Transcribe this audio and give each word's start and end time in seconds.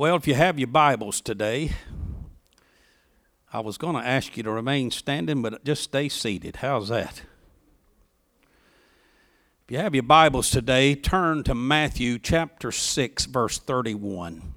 Well, 0.00 0.16
if 0.16 0.26
you 0.26 0.32
have 0.32 0.58
your 0.58 0.66
Bibles 0.66 1.20
today, 1.20 1.72
I 3.52 3.60
was 3.60 3.76
going 3.76 3.96
to 3.96 4.00
ask 4.00 4.34
you 4.34 4.42
to 4.44 4.50
remain 4.50 4.90
standing, 4.90 5.42
but 5.42 5.62
just 5.62 5.82
stay 5.82 6.08
seated. 6.08 6.56
How's 6.56 6.88
that? 6.88 7.20
If 9.62 9.70
you 9.70 9.76
have 9.76 9.94
your 9.94 10.04
Bibles 10.04 10.48
today, 10.48 10.94
turn 10.94 11.42
to 11.42 11.54
Matthew 11.54 12.18
chapter 12.18 12.72
6, 12.72 13.26
verse 13.26 13.58
31. 13.58 14.54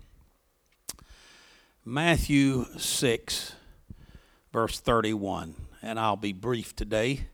Matthew 1.84 2.66
6, 2.78 3.55
verse 4.54 4.80
31. 4.80 5.55
And 5.82 6.00
I'll 6.00 6.16
be 6.16 6.32
brief 6.32 6.74
today. 6.74 7.28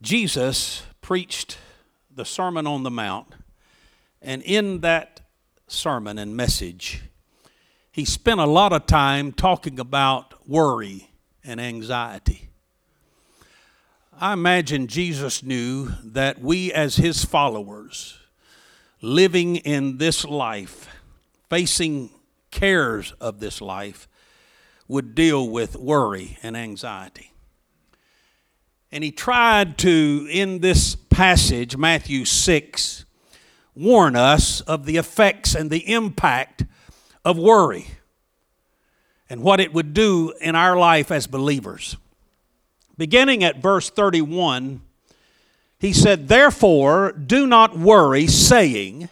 Jesus 0.00 0.84
preached 1.02 1.58
the 2.10 2.24
Sermon 2.24 2.66
on 2.66 2.84
the 2.84 2.90
Mount 2.90 3.34
and 4.22 4.42
in 4.42 4.80
that 4.80 5.20
sermon 5.66 6.18
and 6.18 6.36
message, 6.36 7.02
he 7.90 8.04
spent 8.04 8.40
a 8.40 8.46
lot 8.46 8.72
of 8.72 8.86
time 8.86 9.32
talking 9.32 9.80
about 9.80 10.48
worry 10.48 11.10
and 11.44 11.60
anxiety. 11.60 12.50
I 14.20 14.34
imagine 14.34 14.86
Jesus 14.86 15.42
knew 15.42 15.92
that 16.04 16.40
we, 16.40 16.72
as 16.72 16.96
his 16.96 17.24
followers, 17.24 18.18
living 19.00 19.56
in 19.56 19.96
this 19.96 20.24
life, 20.24 20.88
facing 21.48 22.10
cares 22.50 23.12
of 23.12 23.40
this 23.40 23.60
life, 23.60 24.08
would 24.88 25.14
deal 25.14 25.48
with 25.48 25.76
worry 25.76 26.36
and 26.42 26.56
anxiety. 26.56 27.32
And 28.92 29.02
he 29.02 29.12
tried 29.12 29.78
to, 29.78 30.28
in 30.30 30.58
this 30.58 30.96
passage, 30.96 31.76
Matthew 31.76 32.24
6, 32.24 33.04
warn 33.74 34.16
us 34.16 34.60
of 34.62 34.84
the 34.84 34.96
effects 34.96 35.54
and 35.54 35.70
the 35.70 35.92
impact 35.92 36.64
of 37.24 37.38
worry 37.38 37.86
and 39.28 39.42
what 39.42 39.60
it 39.60 39.72
would 39.72 39.94
do 39.94 40.34
in 40.40 40.56
our 40.56 40.76
life 40.76 41.10
as 41.10 41.26
believers. 41.26 41.96
Beginning 42.98 43.44
at 43.44 43.62
verse 43.62 43.88
31, 43.88 44.82
he 45.78 45.92
said, 45.92 46.28
Therefore, 46.28 47.12
do 47.12 47.46
not 47.46 47.78
worry, 47.78 48.26
saying, 48.26 49.08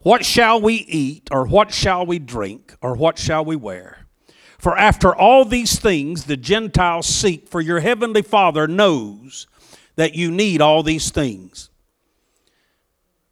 What 0.00 0.24
shall 0.24 0.60
we 0.60 0.74
eat, 0.74 1.28
or 1.32 1.44
what 1.46 1.72
shall 1.72 2.06
we 2.06 2.18
drink, 2.18 2.76
or 2.80 2.94
what 2.94 3.18
shall 3.18 3.44
we 3.44 3.56
wear? 3.56 4.06
For 4.58 4.76
after 4.76 5.14
all 5.14 5.44
these 5.44 5.78
things 5.78 6.24
the 6.24 6.36
Gentiles 6.36 7.06
seek, 7.06 7.48
for 7.48 7.60
your 7.60 7.80
heavenly 7.80 8.22
Father 8.22 8.68
knows 8.68 9.46
that 9.96 10.14
you 10.14 10.30
need 10.30 10.60
all 10.60 10.82
these 10.82 11.10
things. 11.10 11.70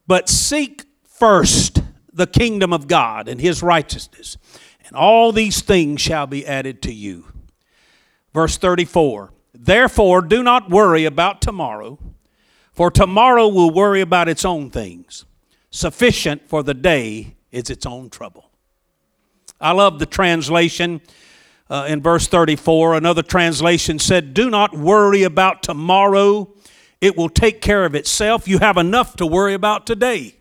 But 0.06 0.28
seek 0.28 0.84
first 1.04 1.82
the 2.12 2.26
kingdom 2.26 2.72
of 2.72 2.88
God 2.88 3.28
and 3.28 3.40
his 3.40 3.62
righteousness, 3.62 4.36
and 4.86 4.96
all 4.96 5.32
these 5.32 5.60
things 5.60 6.00
shall 6.00 6.26
be 6.26 6.46
added 6.46 6.80
to 6.82 6.92
you. 6.92 7.26
Verse 8.32 8.56
34 8.56 9.32
Therefore, 9.54 10.20
do 10.22 10.42
not 10.42 10.70
worry 10.70 11.04
about 11.04 11.40
tomorrow, 11.40 11.98
for 12.72 12.90
tomorrow 12.90 13.48
will 13.48 13.70
worry 13.70 14.00
about 14.00 14.28
its 14.28 14.44
own 14.44 14.70
things. 14.70 15.24
Sufficient 15.70 16.48
for 16.48 16.62
the 16.62 16.74
day 16.74 17.36
is 17.50 17.70
its 17.70 17.86
own 17.86 18.10
trouble. 18.10 18.50
I 19.60 19.72
love 19.72 19.98
the 19.98 20.06
translation 20.06 21.00
uh, 21.70 21.86
in 21.88 22.02
verse 22.02 22.26
34. 22.28 22.94
Another 22.94 23.22
translation 23.22 23.98
said, 23.98 24.34
Do 24.34 24.50
not 24.50 24.76
worry 24.76 25.22
about 25.22 25.62
tomorrow 25.62 26.54
it 27.00 27.16
will 27.16 27.28
take 27.28 27.60
care 27.60 27.84
of 27.84 27.94
itself. 27.94 28.48
You 28.48 28.58
have 28.58 28.76
enough 28.76 29.16
to 29.16 29.26
worry 29.26 29.54
about 29.54 29.86
today. 29.86 30.36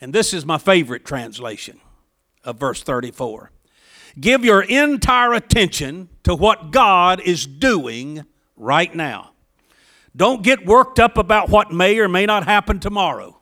And 0.00 0.12
this 0.12 0.34
is 0.34 0.44
my 0.44 0.58
favorite 0.58 1.04
translation 1.04 1.80
of 2.44 2.58
verse 2.58 2.82
34. 2.82 3.50
Give 4.20 4.44
your 4.44 4.62
entire 4.62 5.32
attention 5.32 6.08
to 6.24 6.34
what 6.34 6.70
God 6.70 7.20
is 7.20 7.46
doing 7.46 8.24
right 8.56 8.94
now. 8.94 9.30
Don't 10.14 10.42
get 10.42 10.66
worked 10.66 10.98
up 10.98 11.16
about 11.16 11.48
what 11.48 11.72
may 11.72 11.98
or 11.98 12.08
may 12.08 12.26
not 12.26 12.44
happen 12.44 12.78
tomorrow. 12.78 13.40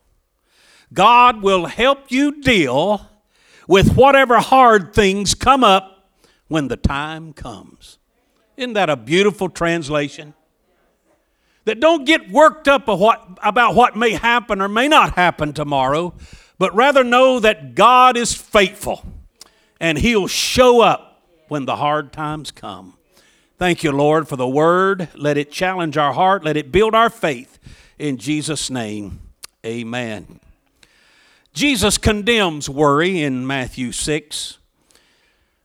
God 0.92 1.42
will 1.42 1.66
help 1.66 2.10
you 2.12 2.40
deal 2.40 3.08
with 3.66 3.94
whatever 3.96 4.38
hard 4.38 4.92
things 4.92 5.34
come 5.34 5.64
up 5.64 6.10
when 6.48 6.68
the 6.68 6.76
time 6.76 7.32
comes. 7.32 7.98
Isn't 8.56 8.74
that 8.74 8.90
a 8.90 8.96
beautiful 8.96 9.48
translation? 9.48 10.34
That 11.64 11.80
don't 11.80 12.04
get 12.04 12.30
worked 12.30 12.68
up 12.68 12.88
about 12.88 13.74
what 13.74 13.96
may 13.96 14.12
happen 14.12 14.60
or 14.60 14.68
may 14.68 14.88
not 14.88 15.14
happen 15.14 15.52
tomorrow, 15.52 16.14
but 16.58 16.74
rather 16.74 17.04
know 17.04 17.40
that 17.40 17.74
God 17.74 18.16
is 18.16 18.34
faithful 18.34 19.04
and 19.80 19.98
He'll 19.98 20.26
show 20.26 20.80
up 20.80 21.22
when 21.48 21.66
the 21.66 21.76
hard 21.76 22.12
times 22.12 22.50
come. 22.50 22.96
Thank 23.58 23.82
you, 23.82 23.92
Lord, 23.92 24.26
for 24.26 24.36
the 24.36 24.48
word. 24.48 25.08
Let 25.14 25.36
it 25.36 25.50
challenge 25.50 25.96
our 25.96 26.12
heart, 26.12 26.44
let 26.44 26.56
it 26.56 26.72
build 26.72 26.94
our 26.94 27.10
faith. 27.10 27.58
In 27.98 28.16
Jesus' 28.16 28.70
name, 28.70 29.20
amen. 29.64 30.40
Jesus 31.52 31.98
condemns 31.98 32.70
worry 32.70 33.20
in 33.20 33.46
Matthew 33.46 33.92
6. 33.92 34.58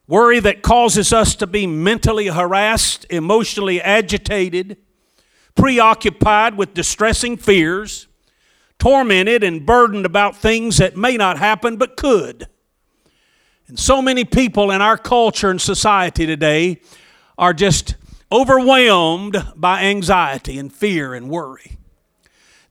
Worry 0.07 0.39
that 0.39 0.61
causes 0.61 1.13
us 1.13 1.35
to 1.35 1.47
be 1.47 1.65
mentally 1.65 2.27
harassed, 2.27 3.05
emotionally 3.09 3.81
agitated, 3.81 4.77
preoccupied 5.55 6.57
with 6.57 6.73
distressing 6.73 7.37
fears, 7.37 8.07
tormented 8.77 9.43
and 9.43 9.65
burdened 9.65 10.05
about 10.05 10.35
things 10.35 10.77
that 10.77 10.97
may 10.97 11.17
not 11.17 11.37
happen 11.37 11.77
but 11.77 11.97
could. 11.97 12.47
And 13.67 13.79
so 13.79 14.01
many 14.01 14.25
people 14.25 14.69
in 14.69 14.81
our 14.81 14.97
culture 14.97 15.49
and 15.49 15.59
society 15.59 16.25
today 16.25 16.81
are 17.37 17.53
just 17.53 17.95
overwhelmed 18.31 19.37
by 19.55 19.83
anxiety 19.83 20.59
and 20.59 20.71
fear 20.71 21.13
and 21.13 21.29
worry. 21.29 21.77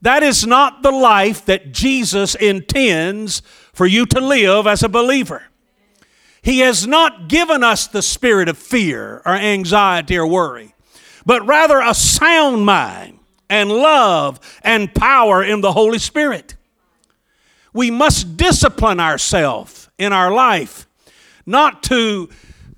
That 0.01 0.21
is 0.23 0.45
not 0.45 0.83
the 0.83 0.91
life 0.91 1.45
that 1.45 1.71
Jesus 1.71 2.35
intends 2.35 3.41
for 3.73 3.87
you 3.87 4.05
to 4.07 4.21
live 4.21 4.67
as 4.67 4.83
a 4.83 4.89
believer. 4.89 5.43
He 6.41 6.59
has 6.59 6.85
not 6.85 7.27
given 7.27 7.63
us 7.63 7.87
the 7.87 8.03
spirit 8.03 8.47
of 8.47 8.57
fear 8.57 9.23
or 9.25 9.33
anxiety 9.33 10.15
or 10.15 10.27
worry 10.27 10.74
but 11.25 11.45
rather 11.45 11.79
a 11.79 11.93
sound 11.93 12.65
mind 12.65 13.19
and 13.49 13.69
love 13.69 14.39
and 14.63 14.93
power 14.93 15.43
in 15.43 15.61
the 15.61 15.71
Holy 15.71 15.99
Spirit. 15.99 16.55
We 17.73 17.91
must 17.91 18.37
discipline 18.37 18.99
ourselves 18.99 19.89
in 19.97 20.13
our 20.13 20.31
life 20.31 20.87
not 21.45 21.83
to 21.83 22.29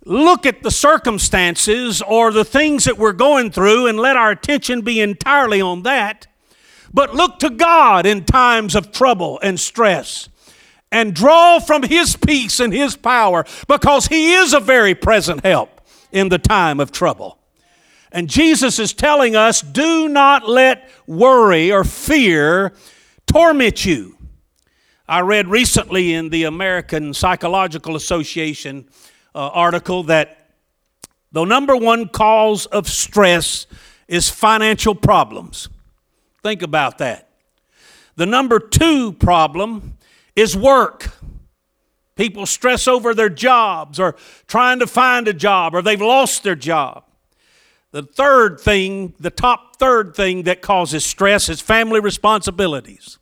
look 0.06 0.46
at 0.46 0.64
the 0.64 0.72
circumstances 0.72 2.02
or 2.02 2.32
the 2.32 2.46
things 2.46 2.86
that 2.86 2.98
we're 2.98 3.14
going 3.14 3.52
through 3.52 3.88
and 3.88 4.00
let 4.00 4.18
our 4.18 4.32
attention 4.32 4.82
be 4.82 5.02
entirely 5.02 5.62
on 5.62 5.84
that, 5.84 6.28
but 6.94 7.14
look 7.14 7.40
to 7.40 7.50
God 7.50 8.06
in 8.06 8.24
times 8.24 8.76
of 8.76 8.92
trouble 8.92 9.40
and 9.44 9.60
stress 9.60 10.30
and 10.92 11.14
draw 11.14 11.60
from 11.60 11.84
His 11.84 12.16
peace 12.16 12.60
and 12.60 12.74
His 12.74 12.96
power 12.96 13.46
because 13.68 14.08
He 14.08 14.34
is 14.34 14.54
a 14.54 14.60
very 14.60 14.96
present 14.96 15.46
help 15.46 15.82
in 16.12 16.30
the 16.30 16.38
time 16.38 16.80
of 16.80 16.92
trouble. 16.92 17.37
And 18.12 18.30
Jesus 18.30 18.80
is 18.80 18.94
telling 18.94 19.36
us 19.36 19.62
do 19.62 20.08
not 20.08 20.48
let 20.48 20.90
worry 21.06 21.72
or 21.72 21.84
fear 21.84 22.74
torment 23.26 23.86
you. 23.86 24.18
I 25.08 25.22
read 25.22 25.48
recently 25.48 26.14
in 26.14 26.30
the 26.30 26.44
American 26.44 27.14
Psychological 27.14 27.96
Association 27.96 28.90
uh, 29.34 29.48
article 29.48 30.04
that 30.04 30.50
the 31.32 31.46
number 31.46 31.76
one 31.76 32.10
cause 32.10 32.66
of 32.66 32.88
stress 32.88 33.68
is 34.08 34.30
financial 34.30 34.96
problems. 34.96 35.70
Think 36.44 36.62
about 36.62 36.98
that. 36.98 37.30
The 38.16 38.26
number 38.26 38.60
two 38.60 39.14
problem 39.14 39.98
is 40.36 40.58
work. 40.58 41.12
People 42.16 42.46
stress 42.46 42.88
over 42.88 43.14
their 43.14 43.30
jobs 43.30 44.00
or 44.00 44.16
trying 44.48 44.80
to 44.80 44.88
find 44.88 45.28
a 45.28 45.34
job 45.34 45.76
or 45.76 45.82
they've 45.82 46.02
lost 46.02 46.44
their 46.44 46.56
job. 46.56 47.04
The 47.92 48.04
third 48.04 48.60
thing, 48.60 49.14
the 49.20 49.30
top 49.30 49.78
third 49.78 50.16
thing 50.16 50.44
that 50.44 50.62
causes 50.62 51.06
stress 51.06 51.48
is 51.48 51.62
family 51.62 52.00
responsibilities. 52.00 53.18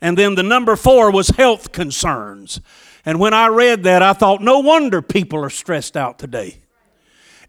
And 0.00 0.16
then 0.16 0.36
the 0.36 0.42
number 0.42 0.76
four 0.76 1.10
was 1.10 1.28
health 1.30 1.72
concerns. 1.72 2.60
And 3.04 3.18
when 3.18 3.34
I 3.34 3.48
read 3.48 3.82
that, 3.84 4.02
I 4.02 4.12
thought, 4.12 4.42
no 4.42 4.60
wonder 4.60 5.02
people 5.02 5.44
are 5.44 5.50
stressed 5.50 5.96
out 5.96 6.18
today. 6.18 6.58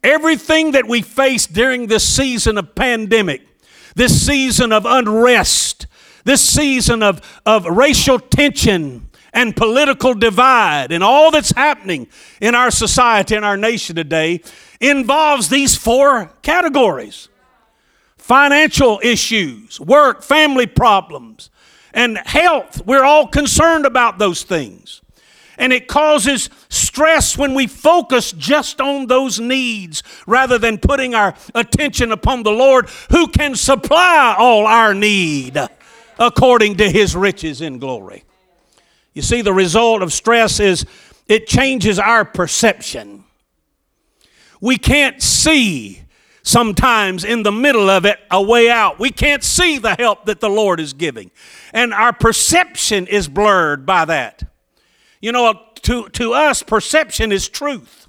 Everything 0.04 0.72
that 0.72 0.88
we 0.88 1.02
face 1.02 1.46
during 1.46 1.88
this 1.88 2.08
season 2.08 2.58
of 2.58 2.74
pandemic, 2.74 3.44
this 3.96 4.26
season 4.26 4.72
of 4.72 4.86
unrest, 4.86 5.86
this 6.24 6.42
season 6.42 7.04
of, 7.04 7.22
of 7.46 7.66
racial 7.66 8.20
tension 8.20 9.10
and 9.34 9.56
political 9.56 10.14
divide, 10.14 10.92
and 10.92 11.04
all 11.04 11.32
that's 11.32 11.52
happening 11.52 12.08
in 12.42 12.56
our 12.56 12.72
society 12.72 13.36
and 13.36 13.46
our 13.46 13.58
nation 13.58 13.96
today 13.96 14.42
involves 14.81 15.48
these 15.48 15.75
four 15.75 16.31
categories 16.42 17.30
financial 18.18 19.00
issues, 19.04 19.80
work, 19.80 20.24
family 20.24 20.68
problems, 20.68 21.50
and 21.94 22.18
health. 22.19 22.86
We're 22.86 23.04
all 23.04 23.28
concerned 23.28 23.86
about 23.86 24.19
those 24.19 24.44
things. 24.44 25.01
And 25.57 25.74
it 25.74 25.88
causes 25.88 26.50
stress 26.69 27.38
when 27.38 27.54
we 27.54 27.68
focus 27.68 28.31
just 28.31 28.80
on 28.80 29.07
those 29.07 29.39
needs 29.39 30.01
rather 30.25 30.57
than 30.57 30.78
putting 30.78 31.13
our 31.13 31.36
attention 31.54 32.12
upon 32.12 32.44
the 32.44 32.51
Lord 32.51 32.89
who 33.12 33.27
can 33.27 33.56
supply 33.56 34.36
all 34.38 34.66
our 34.66 34.94
need 34.94 35.60
according 36.18 36.77
to 36.77 36.89
his 36.89 37.16
riches 37.16 37.62
in 37.62 37.80
glory. 37.80 38.24
You 39.13 39.22
see, 39.22 39.42
the 39.42 39.54
result 39.54 40.01
of 40.01 40.13
stress 40.13 40.60
is 40.60 40.86
it 41.27 41.48
changes 41.48 42.00
our 42.00 42.24
perception. 42.24 43.25
We 44.62 44.78
can't 44.78 45.22
see 45.22 46.04
sometimes 46.44 47.24
in 47.24 47.44
the 47.44 47.52
middle 47.52 47.90
of 47.90 48.06
it 48.06 48.19
a 48.30 48.42
way 48.42 48.69
out. 48.69 49.00
We 49.00 49.12
can't 49.12 49.44
see 49.44 49.78
the 49.78 49.96
help 49.96 50.25
that 50.25 50.40
the 50.40 50.50
Lord 50.50 50.80
is 50.80 50.94
giving. 50.94 51.31
And 51.74 51.94
our 51.94 52.13
perception 52.13 53.08
is 53.08 53.28
blurred 53.28 53.86
by 53.86 54.06
that. 54.06 54.44
You 55.19 55.31
know, 55.31 55.60
to, 55.84 56.10
to 56.10 56.34
us, 56.34 56.63
perception 56.63 57.31
is 57.31 57.50
truth. 57.50 58.08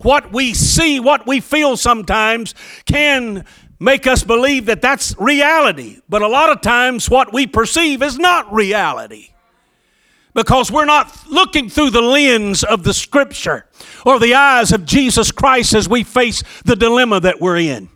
What 0.00 0.32
we 0.32 0.52
see, 0.54 1.00
what 1.00 1.26
we 1.26 1.40
feel 1.40 1.76
sometimes 1.76 2.54
can 2.84 3.46
make 3.80 4.06
us 4.06 4.22
believe 4.24 4.66
that 4.66 4.82
that's 4.82 5.14
reality. 5.18 6.00
But 6.08 6.22
a 6.22 6.28
lot 6.28 6.50
of 6.50 6.60
times, 6.60 7.08
what 7.08 7.32
we 7.32 7.46
perceive 7.46 8.02
is 8.02 8.18
not 8.18 8.52
reality 8.52 9.30
because 10.36 10.70
we're 10.70 10.84
not 10.84 11.26
looking 11.30 11.70
through 11.70 11.88
the 11.88 12.02
lens 12.02 12.62
of 12.62 12.84
the 12.84 12.92
scripture 12.92 13.66
or 14.04 14.20
the 14.20 14.34
eyes 14.34 14.70
of 14.70 14.84
Jesus 14.84 15.32
Christ 15.32 15.74
as 15.74 15.88
we 15.88 16.04
face 16.04 16.42
the 16.64 16.76
dilemma 16.76 17.18
that 17.20 17.40
we're 17.40 17.56
in. 17.56 17.88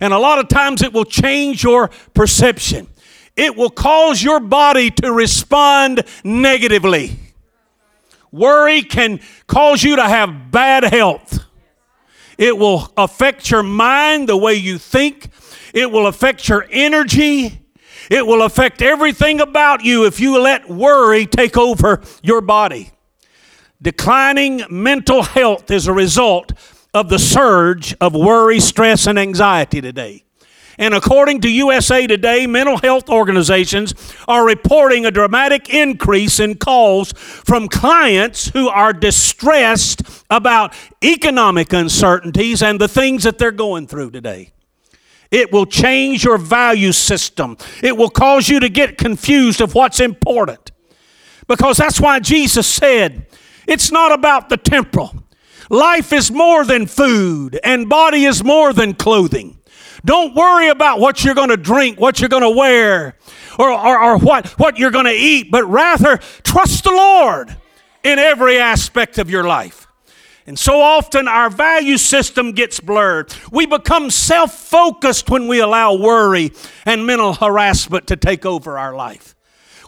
And 0.00 0.12
a 0.12 0.18
lot 0.18 0.38
of 0.38 0.46
times 0.46 0.80
it 0.80 0.92
will 0.92 1.04
change 1.04 1.64
your 1.64 1.88
perception. 2.14 2.86
It 3.34 3.56
will 3.56 3.68
cause 3.68 4.22
your 4.22 4.38
body 4.38 4.92
to 4.92 5.12
respond 5.12 6.04
negatively. 6.22 7.18
Worry 8.30 8.82
can 8.82 9.18
cause 9.48 9.82
you 9.82 9.96
to 9.96 10.04
have 10.04 10.52
bad 10.52 10.84
health. 10.84 11.40
It 12.38 12.56
will 12.56 12.92
affect 12.96 13.50
your 13.50 13.64
mind, 13.64 14.28
the 14.28 14.36
way 14.36 14.54
you 14.54 14.78
think. 14.78 15.30
It 15.74 15.90
will 15.90 16.06
affect 16.06 16.48
your 16.48 16.64
energy. 16.70 17.60
It 18.10 18.26
will 18.26 18.42
affect 18.42 18.82
everything 18.82 19.40
about 19.40 19.84
you 19.84 20.06
if 20.06 20.20
you 20.20 20.40
let 20.40 20.68
worry 20.68 21.26
take 21.26 21.56
over 21.56 22.00
your 22.22 22.40
body. 22.40 22.90
Declining 23.80 24.62
mental 24.70 25.22
health 25.22 25.70
is 25.70 25.86
a 25.86 25.92
result 25.92 26.52
of 26.94 27.08
the 27.08 27.18
surge 27.18 27.94
of 28.00 28.14
worry, 28.14 28.60
stress, 28.60 29.06
and 29.06 29.18
anxiety 29.18 29.80
today. 29.80 30.24
And 30.78 30.94
according 30.94 31.40
to 31.40 31.50
USA 31.50 32.06
Today, 32.06 32.46
mental 32.46 32.78
health 32.78 33.10
organizations 33.10 33.94
are 34.28 34.46
reporting 34.46 35.04
a 35.04 35.10
dramatic 35.10 35.68
increase 35.68 36.38
in 36.38 36.54
calls 36.54 37.12
from 37.12 37.68
clients 37.68 38.48
who 38.50 38.68
are 38.68 38.92
distressed 38.92 40.02
about 40.30 40.72
economic 41.02 41.72
uncertainties 41.72 42.62
and 42.62 42.80
the 42.80 42.86
things 42.86 43.24
that 43.24 43.38
they're 43.38 43.50
going 43.50 43.88
through 43.88 44.12
today. 44.12 44.52
It 45.30 45.52
will 45.52 45.66
change 45.66 46.24
your 46.24 46.38
value 46.38 46.92
system. 46.92 47.56
It 47.82 47.96
will 47.96 48.10
cause 48.10 48.48
you 48.48 48.60
to 48.60 48.68
get 48.68 48.96
confused 48.96 49.60
of 49.60 49.74
what's 49.74 50.00
important. 50.00 50.70
Because 51.46 51.76
that's 51.76 52.00
why 52.00 52.20
Jesus 52.20 52.66
said, 52.66 53.26
it's 53.66 53.90
not 53.90 54.12
about 54.12 54.48
the 54.48 54.56
temporal. 54.56 55.14
Life 55.70 56.12
is 56.12 56.30
more 56.30 56.64
than 56.64 56.86
food, 56.86 57.60
and 57.62 57.88
body 57.88 58.24
is 58.24 58.42
more 58.42 58.72
than 58.72 58.94
clothing. 58.94 59.58
Don't 60.04 60.34
worry 60.34 60.68
about 60.68 61.00
what 61.00 61.24
you're 61.24 61.34
going 61.34 61.50
to 61.50 61.56
drink, 61.56 62.00
what 62.00 62.20
you're 62.20 62.28
going 62.28 62.42
to 62.42 62.56
wear, 62.56 63.16
or, 63.58 63.70
or, 63.70 64.02
or 64.02 64.18
what, 64.18 64.46
what 64.58 64.78
you're 64.78 64.90
going 64.90 65.04
to 65.04 65.12
eat, 65.12 65.50
but 65.50 65.64
rather 65.64 66.18
trust 66.42 66.84
the 66.84 66.90
Lord 66.90 67.54
in 68.02 68.18
every 68.18 68.58
aspect 68.58 69.18
of 69.18 69.28
your 69.28 69.44
life. 69.44 69.87
And 70.48 70.58
so 70.58 70.80
often 70.80 71.28
our 71.28 71.50
value 71.50 71.98
system 71.98 72.52
gets 72.52 72.80
blurred. 72.80 73.34
We 73.52 73.66
become 73.66 74.08
self 74.08 74.54
focused 74.54 75.28
when 75.28 75.46
we 75.46 75.60
allow 75.60 75.92
worry 75.92 76.52
and 76.86 77.06
mental 77.06 77.34
harassment 77.34 78.06
to 78.06 78.16
take 78.16 78.46
over 78.46 78.78
our 78.78 78.96
life. 78.96 79.36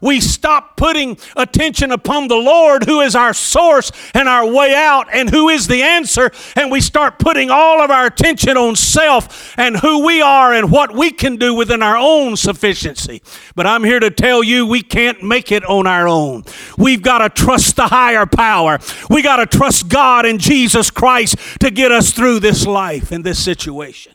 We 0.01 0.21
stop 0.21 0.77
putting 0.77 1.19
attention 1.37 1.91
upon 1.91 2.29
the 2.29 2.37
Lord, 2.37 2.85
who 2.85 3.01
is 3.01 3.15
our 3.15 3.35
source 3.35 3.93
and 4.15 4.29
our 4.29 4.51
way 4.51 4.75
out, 4.75 5.09
and 5.13 5.31
who 5.31 5.49
is 5.49 5.67
the 5.67 5.83
answer, 5.83 6.31
and 6.57 6.71
we 6.71 6.81
start 6.81 7.19
putting 7.19 7.51
all 7.51 7.83
of 7.83 7.91
our 7.91 8.07
attention 8.07 8.57
on 8.57 8.77
self 8.77 9.55
and 9.59 9.77
who 9.77 10.05
we 10.05 10.23
are 10.23 10.53
and 10.53 10.71
what 10.71 10.95
we 10.95 11.11
can 11.11 11.37
do 11.37 11.55
within 11.55 11.83
our 11.83 11.97
own 11.97 12.37
sufficiency. 12.37 13.23
But 13.55 13.67
I'm 13.67 13.85
here 13.85 14.01
to 14.01 14.11
tell 14.11 14.43
you 14.43 14.67
we 14.67 14.83
can't 14.83 15.23
make 15.23 15.53
it 15.53 15.65
on 15.65 15.87
our 15.87 16.09
own. 16.09 16.45
We've 16.79 17.03
got 17.03 17.19
to 17.19 17.29
trust 17.29 17.77
the 17.77 17.89
higher 17.89 18.27
power. 18.27 18.79
We 19.09 19.23
got 19.23 19.37
to 19.37 19.59
trust 19.59 19.89
God 19.89 20.25
and 20.27 20.41
Jesus 20.41 20.91
Christ 20.91 21.37
to 21.61 21.71
get 21.71 21.93
us 21.93 22.13
through 22.13 22.41
this 22.41 22.67
life 22.67 23.13
and 23.13 23.25
this 23.25 23.43
situation. 23.43 24.15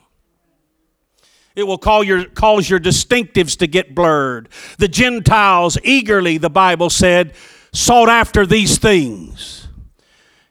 It 1.55 1.63
will 1.63 1.77
call 1.77 2.03
your, 2.03 2.25
cause 2.25 2.69
your 2.69 2.79
distinctives 2.79 3.57
to 3.59 3.67
get 3.67 3.95
blurred. 3.95 4.49
The 4.77 4.87
Gentiles 4.87 5.77
eagerly, 5.83 6.37
the 6.37 6.49
Bible 6.49 6.89
said, 6.89 7.33
sought 7.71 8.09
after 8.09 8.45
these 8.45 8.77
things. 8.77 9.67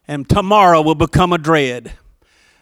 And 0.08 0.28
tomorrow 0.28 0.82
will 0.82 0.94
become 0.94 1.32
a 1.32 1.38
dread. 1.38 1.92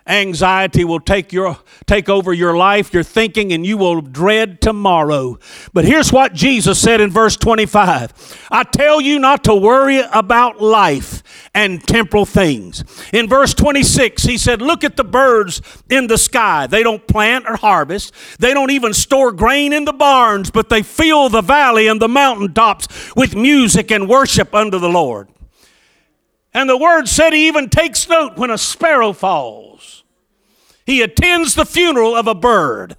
Anxiety 0.07 0.85
will 0.85 1.01
take, 1.01 1.33
your, 1.33 1.59
take 1.87 2.09
over 2.09 2.33
your 2.33 2.57
life, 2.57 2.93
your 2.93 3.05
thinking, 3.05 3.53
and 3.53 3.65
you 3.65 3.77
will 3.77 4.01
dread 4.01 4.61
tomorrow. 4.61 5.39
But 5.73 5.85
here's 5.85 6.13
what 6.13 6.35
Jesus 6.35 6.81
said 6.81 7.01
in 7.01 7.11
verse 7.11 7.37
25 7.37 8.49
I 8.51 8.65
tell 8.65 9.01
you 9.01 9.19
not 9.21 9.45
to 9.45 9.55
worry 9.55 10.01
about 10.01 10.61
life 10.61 11.23
and 11.55 11.83
temporal 11.83 12.27
things. 12.27 12.83
In 13.13 13.29
verse 13.29 13.55
26, 13.55 14.25
he 14.25 14.39
said, 14.39 14.61
Look 14.61 14.83
at 14.83 14.97
the 14.97 15.05
birds 15.05 15.63
in 15.89 16.09
the 16.09 16.19
sky. 16.19 16.67
They 16.67 16.83
don't 16.83 17.07
plant 17.07 17.45
or 17.49 17.57
harvest, 17.57 18.13
they 18.41 18.53
don't 18.55 18.71
even 18.71 18.95
store 18.95 19.31
grain 19.31 19.73
in 19.73 19.85
the 19.85 19.93
barns, 19.93 20.51
but 20.51 20.69
they 20.69 20.83
fill 20.83 21.29
the 21.29 21.43
valley 21.43 21.87
and 21.87 22.03
the 22.03 22.09
mountaintops 22.09 23.15
with 23.15 23.37
music 23.37 23.93
and 23.93 24.09
worship 24.09 24.53
unto 24.55 24.79
the 24.79 24.89
Lord. 24.89 25.29
And 26.55 26.69
the 26.69 26.77
word 26.77 27.09
said 27.09 27.33
he 27.33 27.47
even 27.49 27.69
takes 27.69 28.09
note 28.09 28.37
when 28.37 28.51
a 28.51 28.59
sparrow 28.59 29.13
falls. 29.13 29.92
He 30.87 31.03
attends 31.03 31.55
the 31.55 31.65
funeral 31.65 32.15
of 32.15 32.27
a 32.27 32.35
bird. 32.35 32.97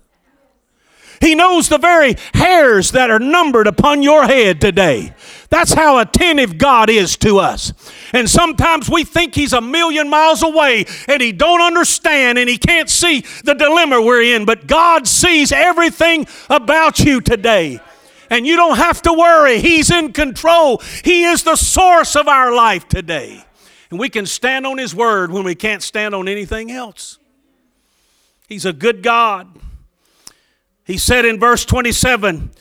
He 1.23 1.35
knows 1.35 1.69
the 1.69 1.77
very 1.77 2.15
hairs 2.33 2.91
that 2.91 3.09
are 3.09 3.19
numbered 3.19 3.65
upon 3.65 4.03
your 4.03 4.25
head 4.25 4.59
today. 4.59 5.13
That's 5.49 5.71
how 5.71 5.99
attentive 5.99 6.57
God 6.57 6.89
is 6.89 7.15
to 7.17 7.39
us. 7.39 7.71
And 8.11 8.29
sometimes 8.29 8.89
we 8.89 9.05
think 9.05 9.33
he's 9.33 9.53
a 9.53 9.61
million 9.61 10.09
miles 10.09 10.43
away 10.43 10.85
and 11.07 11.21
he 11.21 11.31
don't 11.31 11.61
understand 11.61 12.37
and 12.37 12.49
he 12.49 12.57
can't 12.57 12.89
see 12.89 13.23
the 13.45 13.53
dilemma 13.53 14.01
we're 14.01 14.35
in, 14.35 14.43
but 14.43 14.67
God 14.67 15.07
sees 15.07 15.53
everything 15.53 16.27
about 16.49 16.99
you 16.99 17.21
today. 17.21 17.79
And 18.29 18.45
you 18.45 18.57
don't 18.57 18.77
have 18.77 19.01
to 19.03 19.13
worry. 19.13 19.59
He's 19.59 19.91
in 19.91 20.11
control. 20.11 20.81
He 21.05 21.23
is 21.23 21.43
the 21.43 21.55
source 21.55 22.17
of 22.17 22.27
our 22.27 22.53
life 22.53 22.89
today. 22.89 23.45
And 23.91 23.99
we 23.99 24.09
can 24.09 24.25
stand 24.25 24.65
on 24.65 24.77
His 24.77 24.93
word 24.93 25.31
when 25.31 25.45
we 25.45 25.55
can't 25.55 25.83
stand 25.83 26.13
on 26.13 26.27
anything 26.27 26.69
else. 26.69 27.19
He's 28.47 28.65
a 28.65 28.73
good 28.73 29.03
God. 29.03 29.47
He 30.85 30.97
said 30.97 31.25
in 31.25 31.39
verse 31.39 31.65
27 31.65 32.51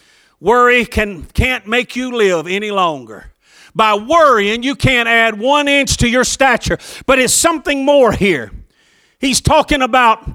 worry 0.40 0.84
can, 0.84 1.24
can't 1.24 1.66
make 1.66 1.96
you 1.96 2.16
live 2.16 2.46
any 2.46 2.70
longer. 2.70 3.32
By 3.74 3.94
worrying, 3.94 4.62
you 4.62 4.74
can't 4.74 5.08
add 5.08 5.38
one 5.38 5.66
inch 5.66 5.96
to 5.98 6.08
your 6.08 6.24
stature. 6.24 6.78
But 7.06 7.18
it's 7.18 7.32
something 7.32 7.84
more 7.84 8.12
here. 8.12 8.52
He's 9.18 9.40
talking 9.40 9.82
about 9.82 10.28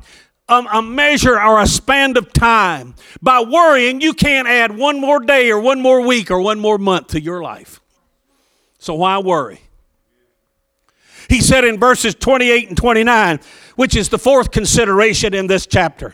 a, 0.49 0.55
a, 0.73 0.81
measure 0.81 1.39
or 1.39 1.61
a 1.61 1.67
span 1.67 2.17
of 2.17 2.33
time. 2.33 2.95
By 3.21 3.41
worrying, 3.41 4.01
you 4.01 4.13
can't 4.13 4.47
add 4.47 4.75
one 4.75 4.99
more 4.99 5.19
day 5.19 5.51
or 5.51 5.59
one 5.59 5.81
more 5.81 6.01
week 6.01 6.31
or 6.31 6.39
one 6.39 6.59
more 6.59 6.77
month 6.77 7.07
to 7.07 7.21
your 7.21 7.43
life. 7.43 7.81
So 8.79 8.95
why 8.95 9.17
worry? 9.19 9.61
He 11.29 11.41
said 11.41 11.65
in 11.65 11.79
verses 11.79 12.15
28 12.15 12.69
and 12.69 12.77
29, 12.77 13.39
which 13.77 13.95
is 13.95 14.09
the 14.09 14.19
fourth 14.19 14.51
consideration 14.51 15.33
in 15.33 15.47
this 15.47 15.65
chapter. 15.65 16.13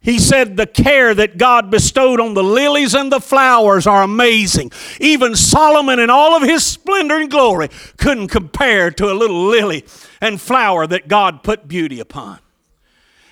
He 0.00 0.18
said, 0.18 0.56
The 0.56 0.66
care 0.66 1.14
that 1.14 1.38
God 1.38 1.70
bestowed 1.70 2.20
on 2.20 2.34
the 2.34 2.44
lilies 2.44 2.94
and 2.94 3.10
the 3.10 3.20
flowers 3.20 3.86
are 3.86 4.02
amazing. 4.02 4.70
Even 5.00 5.34
Solomon, 5.34 5.98
in 5.98 6.10
all 6.10 6.36
of 6.36 6.42
his 6.42 6.64
splendor 6.64 7.16
and 7.16 7.30
glory, 7.30 7.68
couldn't 7.96 8.28
compare 8.28 8.90
to 8.92 9.10
a 9.10 9.14
little 9.14 9.46
lily 9.46 9.84
and 10.20 10.40
flower 10.40 10.86
that 10.86 11.08
God 11.08 11.42
put 11.42 11.68
beauty 11.68 12.00
upon. 12.00 12.38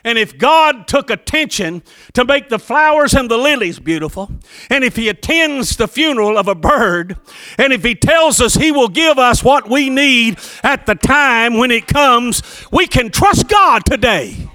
And 0.04 0.18
if 0.18 0.37
God 0.37 0.88
took 0.88 1.11
attention 1.11 1.82
to 2.14 2.25
make 2.25 2.49
the 2.49 2.59
flowers 2.59 3.14
and 3.14 3.30
the 3.30 3.37
lilies 3.37 3.78
beautiful, 3.78 4.30
and 4.68 4.82
if 4.82 4.97
He 4.97 5.09
attends 5.09 5.76
the 5.76 5.88
funeral 5.88 6.37
of 6.37 6.49
a 6.49 6.54
bird, 6.54 7.16
and 7.59 7.73
if 7.73 7.85
He 7.85 7.94
tells 7.94 8.40
us 8.40 8.54
He 8.54 8.73
will 8.73 8.88
give 8.88 9.18
us 9.18 9.44
what 9.44 9.71
we 9.71 9.90
need 9.90 10.38
at 10.62 10.87
the 10.87 10.94
time 10.94 11.56
when 11.56 11.71
it 11.71 11.87
comes, 11.87 12.42
we 12.73 12.87
can 12.87 13.11
trust 13.11 13.49
God 13.49 13.85
today. 13.85 14.49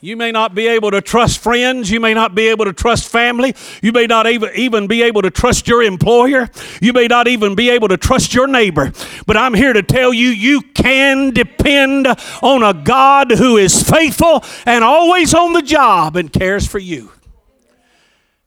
You 0.00 0.16
may 0.16 0.30
not 0.30 0.54
be 0.54 0.68
able 0.68 0.92
to 0.92 1.00
trust 1.00 1.40
friends. 1.40 1.90
You 1.90 1.98
may 1.98 2.14
not 2.14 2.32
be 2.32 2.48
able 2.48 2.66
to 2.66 2.72
trust 2.72 3.08
family. 3.08 3.54
You 3.82 3.90
may 3.90 4.06
not 4.06 4.28
even 4.28 4.86
be 4.86 5.02
able 5.02 5.22
to 5.22 5.30
trust 5.30 5.66
your 5.66 5.82
employer. 5.82 6.48
You 6.80 6.92
may 6.92 7.08
not 7.08 7.26
even 7.26 7.56
be 7.56 7.70
able 7.70 7.88
to 7.88 7.96
trust 7.96 8.32
your 8.32 8.46
neighbor. 8.46 8.92
But 9.26 9.36
I'm 9.36 9.54
here 9.54 9.72
to 9.72 9.82
tell 9.82 10.12
you, 10.12 10.28
you 10.28 10.60
can 10.60 11.30
depend 11.32 12.06
on 12.42 12.62
a 12.62 12.74
God 12.74 13.32
who 13.32 13.56
is 13.56 13.82
faithful 13.82 14.44
and 14.64 14.84
always 14.84 15.34
on 15.34 15.52
the 15.52 15.62
job 15.62 16.14
and 16.14 16.32
cares 16.32 16.64
for 16.64 16.78
you. 16.78 17.10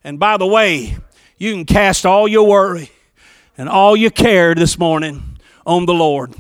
And 0.06 0.20
by 0.20 0.38
the 0.38 0.48
way, 0.48 0.98
you 1.38 1.52
can 1.52 1.66
cast 1.66 2.06
all 2.06 2.30
your 2.30 2.48
worry 2.48 2.92
and 3.58 3.68
all 3.68 3.98
your 3.98 4.12
care 4.12 4.56
this 4.56 4.80
morning 4.80 5.38
on 5.66 5.86
the 5.86 5.94
Lord. 5.94 6.34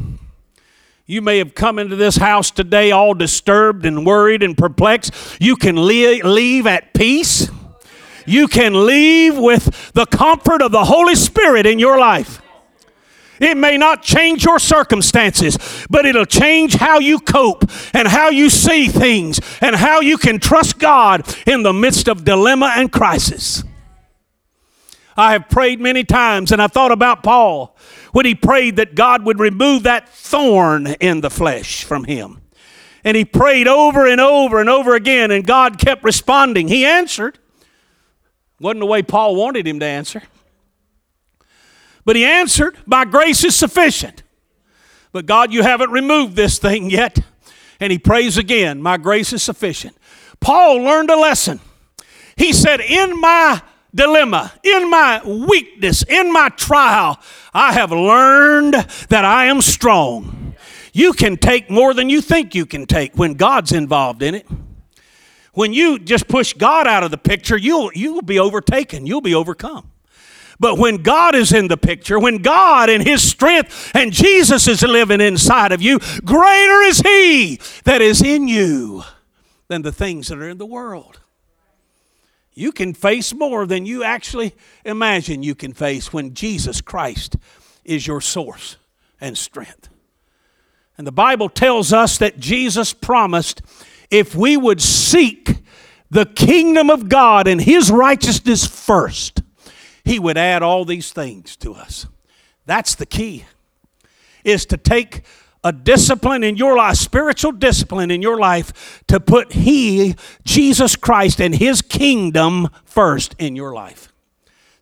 You 1.12 1.22
may 1.22 1.40
have 1.40 1.56
come 1.56 1.78
into 1.78 1.98
this 1.98 2.16
house 2.16 2.52
today 2.52 2.92
all 2.92 3.14
disturbed 3.14 3.86
and 3.86 4.06
worried 4.06 4.42
and 4.44 4.58
perplexed. 4.58 5.14
You 5.42 5.58
can 5.58 5.76
leave 5.76 6.66
at 6.66 6.94
peace. 6.94 7.50
You 8.26 8.48
can 8.48 8.86
leave 8.86 9.38
with 9.38 9.92
the 9.92 10.06
comfort 10.06 10.62
of 10.62 10.72
the 10.72 10.86
Holy 10.86 11.16
Spirit 11.16 11.66
in 11.66 11.80
your 11.80 12.00
life. 12.00 12.42
It 13.42 13.58
may 13.58 13.76
not 13.78 14.04
change 14.04 14.46
your 14.46 14.58
circumstances, 14.58 15.58
but 15.90 16.06
it'll 16.06 16.24
change 16.24 16.76
how 16.76 17.00
you 17.00 17.20
cope 17.20 17.70
and 17.94 18.08
how 18.08 18.30
you 18.30 18.50
see 18.50 18.88
things 18.88 19.42
and 19.60 19.76
how 19.76 20.00
you 20.00 20.18
can 20.18 20.40
trust 20.40 20.80
God 20.80 21.28
in 21.46 21.64
the 21.64 21.74
midst 21.74 22.08
of 22.08 22.24
dilemma 22.24 22.72
and 22.78 22.90
crisis. 22.90 23.66
I 25.18 25.34
have 25.34 25.50
prayed 25.50 25.82
many 25.82 26.06
times 26.06 26.54
and 26.54 26.62
I 26.62 26.68
thought 26.68 26.94
about 26.94 27.22
Paul 27.22 27.76
when 28.12 28.26
he 28.26 28.36
prayed 28.36 28.76
that 28.76 28.96
God 28.96 29.26
would 29.26 29.40
remove 29.40 29.84
that 29.84 30.10
thorn 30.10 30.88
in 31.00 31.22
the 31.22 31.30
flesh 31.30 31.84
from 31.84 32.04
him. 32.04 32.42
And 33.04 33.18
he 33.18 33.26
prayed 33.26 33.68
over 33.68 34.06
and 34.06 34.22
over 34.22 34.60
and 34.60 34.70
over 34.70 34.96
again, 34.96 35.32
and 35.32 35.46
God 35.46 35.80
kept 35.80 36.04
responding. 36.04 36.68
He 36.68 36.86
answered. 36.86 37.40
Wasn't 38.60 38.80
the 38.80 38.86
way 38.86 39.02
Paul 39.02 39.36
wanted 39.36 39.68
him 39.68 39.80
to 39.80 39.86
answer. 39.86 40.22
But 42.06 42.16
he 42.16 42.26
answered, 42.26 42.78
My 42.86 43.06
grace 43.06 43.44
is 43.44 43.56
sufficient. 43.56 44.24
But 45.12 45.26
God, 45.26 45.52
you 45.52 45.64
haven't 45.64 45.92
removed 45.92 46.36
this 46.36 46.60
thing 46.60 46.90
yet. 46.90 47.20
And 47.80 47.92
he 47.92 47.98
prays 47.98 48.38
again, 48.38 48.82
My 48.82 48.98
grace 48.98 49.34
is 49.34 49.42
sufficient. 49.42 49.98
Paul 50.40 50.78
learned 50.84 51.10
a 51.10 51.20
lesson. 51.20 51.60
He 52.36 52.54
said, 52.54 52.82
In 52.82 53.20
my 53.20 53.62
dilemma, 53.94 54.52
in 54.64 54.90
my 54.90 55.22
weakness, 55.26 56.04
in 56.04 56.32
my 56.32 56.50
trial, 56.50 57.20
I 57.54 57.74
have 57.74 57.92
learned 57.92 58.74
that 59.10 59.26
I 59.26 59.46
am 59.46 59.62
strong. 59.62 60.56
You 60.94 61.14
can 61.14 61.38
take 61.38 61.70
more 61.70 61.94
than 61.94 62.10
you 62.10 62.22
think 62.22 62.54
you 62.54 62.66
can 62.66 62.86
take 62.86 63.16
when 63.16 63.34
God's 63.34 63.72
involved 63.72 64.22
in 64.22 64.36
it. 64.36 64.48
When 65.54 65.74
you 65.74 66.00
just 66.00 66.28
push 66.28 66.54
God 66.54 66.88
out 66.88 67.04
of 67.04 67.12
the 67.12 67.18
picture, 67.18 67.58
you'll, 67.58 67.92
you'll 67.94 68.22
be 68.22 68.40
overtaken, 68.40 69.06
you'll 69.06 69.22
be 69.22 69.36
overcome. 69.36 69.92
But 70.60 70.78
when 70.78 70.98
God 70.98 71.34
is 71.34 71.54
in 71.54 71.68
the 71.70 71.78
picture, 71.78 72.20
when 72.20 72.38
God 72.38 72.90
in 72.90 73.02
His 73.02 73.28
strength 73.28 73.92
and 73.96 74.14
Jesus 74.14 74.68
is 74.68 74.84
living 74.84 75.20
inside 75.20 75.72
of 75.72 75.82
you, 75.82 76.00
greater 76.24 76.82
is 76.84 77.00
He 77.00 77.60
that 77.84 78.00
is 78.02 78.22
in 78.22 78.48
you 78.48 79.04
than 79.70 79.82
the 79.82 79.92
things 79.92 80.28
that 80.28 80.38
are 80.38 80.50
in 80.50 80.60
the 80.60 80.66
world. 80.66 81.20
You 82.54 82.72
can 82.72 82.94
face 82.94 83.34
more 83.34 83.66
than 83.66 83.86
you 83.86 84.04
actually 84.04 84.56
imagine 84.84 85.44
you 85.44 85.56
can 85.56 85.74
face 85.74 86.12
when 86.12 86.34
Jesus 86.34 86.82
Christ 86.82 87.38
is 87.86 88.06
your 88.06 88.22
source 88.22 88.78
and 89.20 89.38
strength. 89.38 89.90
And 90.98 91.08
the 91.08 91.12
Bible 91.12 91.50
tells 91.50 91.94
us 91.94 92.18
that 92.18 92.40
Jesus 92.40 92.94
promised 92.94 93.62
if 94.10 94.36
we 94.36 94.58
would 94.58 94.82
seek 94.82 95.64
the 96.10 96.26
kingdom 96.26 96.90
of 96.90 97.08
God 97.08 97.48
and 97.48 97.62
his 97.62 97.90
righteousness 97.90 98.68
first, 98.68 99.42
he 100.04 100.20
would 100.20 100.38
add 100.38 100.62
all 100.62 100.84
these 100.84 101.14
things 101.14 101.56
to 101.58 101.74
us. 101.74 102.06
That's 102.66 102.96
the 102.96 103.06
key. 103.06 103.46
Is 104.44 104.66
to 104.68 104.78
take 104.78 105.24
a 105.64 105.72
discipline 105.72 106.44
in 106.44 106.58
your 106.58 106.76
life, 106.76 106.96
spiritual 106.96 107.52
discipline 107.52 108.12
in 108.12 108.22
your 108.22 108.40
life, 108.40 109.04
to 109.08 109.20
put 109.20 109.54
He, 109.54 110.16
Jesus 110.44 110.96
Christ, 110.96 111.40
and 111.40 111.56
His 111.56 111.82
kingdom 111.82 112.70
first 112.84 113.36
in 113.38 113.56
your 113.56 113.74
life. 113.74 114.12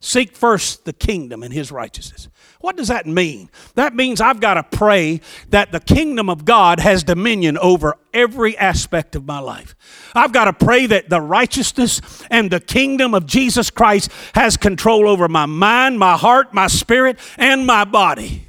Seek 0.02 0.36
first 0.36 0.86
the 0.86 0.94
kingdom 0.94 1.44
and 1.44 1.54
His 1.54 1.72
righteousness. 1.72 2.30
What 2.62 2.78
does 2.78 2.88
that 2.90 3.06
mean? 3.06 3.50
That 3.76 3.94
means 3.94 4.20
I've 4.20 4.40
got 4.40 4.56
to 4.56 4.64
pray 4.64 5.22
that 5.50 5.72
the 5.72 5.80
kingdom 5.80 6.30
of 6.30 6.44
God 6.46 6.80
has 6.80 7.04
dominion 7.04 7.58
over 7.58 7.96
every 8.14 8.58
aspect 8.58 9.16
of 9.16 9.26
my 9.26 9.40
life. 9.40 9.76
I've 10.14 10.34
got 10.34 10.46
to 10.46 10.54
pray 10.54 10.86
that 10.88 11.10
the 11.10 11.22
righteousness 11.22 12.02
and 12.30 12.52
the 12.52 12.60
kingdom 12.60 13.14
of 13.14 13.26
Jesus 13.26 13.70
Christ 13.70 14.12
has 14.36 14.58
control 14.58 15.08
over 15.08 15.28
my 15.28 15.46
mind, 15.46 16.00
my 16.00 16.18
heart, 16.18 16.54
my 16.54 16.68
spirit, 16.68 17.18
and 17.38 17.66
my 17.66 17.86
body 17.86 18.49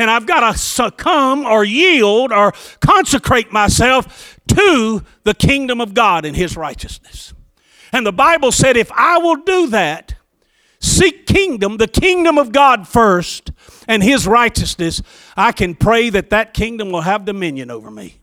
and 0.00 0.10
I've 0.10 0.26
got 0.26 0.50
to 0.50 0.58
succumb 0.58 1.44
or 1.44 1.64
yield 1.64 2.32
or 2.32 2.52
consecrate 2.80 3.52
myself 3.52 4.38
to 4.48 5.02
the 5.24 5.34
kingdom 5.34 5.80
of 5.80 5.92
God 5.94 6.24
and 6.24 6.34
His 6.34 6.56
righteousness. 6.56 7.34
And 7.92 8.06
the 8.06 8.12
Bible 8.12 8.50
said, 8.50 8.76
if 8.76 8.90
I 8.92 9.18
will 9.18 9.36
do 9.36 9.66
that, 9.68 10.14
seek 10.80 11.26
kingdom, 11.26 11.76
the 11.76 11.88
kingdom 11.88 12.38
of 12.38 12.50
God 12.52 12.88
first, 12.88 13.50
and 13.86 14.02
His 14.02 14.26
righteousness, 14.26 15.02
I 15.36 15.52
can 15.52 15.74
pray 15.74 16.08
that 16.10 16.30
that 16.30 16.54
kingdom 16.54 16.90
will 16.90 17.02
have 17.02 17.24
dominion 17.24 17.70
over 17.70 17.90
me. 17.90 18.20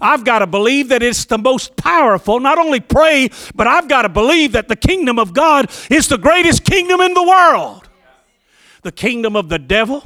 I've 0.00 0.24
got 0.24 0.38
to 0.38 0.46
believe 0.46 0.88
that 0.88 1.02
it's 1.02 1.24
the 1.24 1.38
most 1.38 1.76
powerful. 1.76 2.38
Not 2.40 2.56
only 2.56 2.80
pray, 2.80 3.30
but 3.54 3.66
I've 3.66 3.88
got 3.88 4.02
to 4.02 4.08
believe 4.08 4.52
that 4.52 4.68
the 4.68 4.76
kingdom 4.76 5.18
of 5.18 5.34
God 5.34 5.70
is 5.90 6.08
the 6.08 6.18
greatest 6.18 6.64
kingdom 6.64 7.00
in 7.00 7.14
the 7.14 7.22
world. 7.22 7.88
The 8.82 8.92
kingdom 8.92 9.34
of 9.34 9.48
the 9.48 9.58
devil 9.58 10.04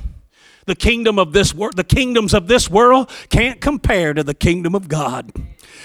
the 0.67 0.75
kingdom 0.75 1.19
of 1.19 1.33
this 1.33 1.55
world, 1.55 1.77
the 1.77 1.85
kingdoms 1.85 2.35
of 2.35 2.49
this 2.49 2.71
world 2.71 3.11
can't 3.29 3.61
compare 3.61 4.15
to 4.15 4.23
the 4.23 4.35
kingdom 4.35 4.75
of 4.75 4.89
God. 4.89 5.33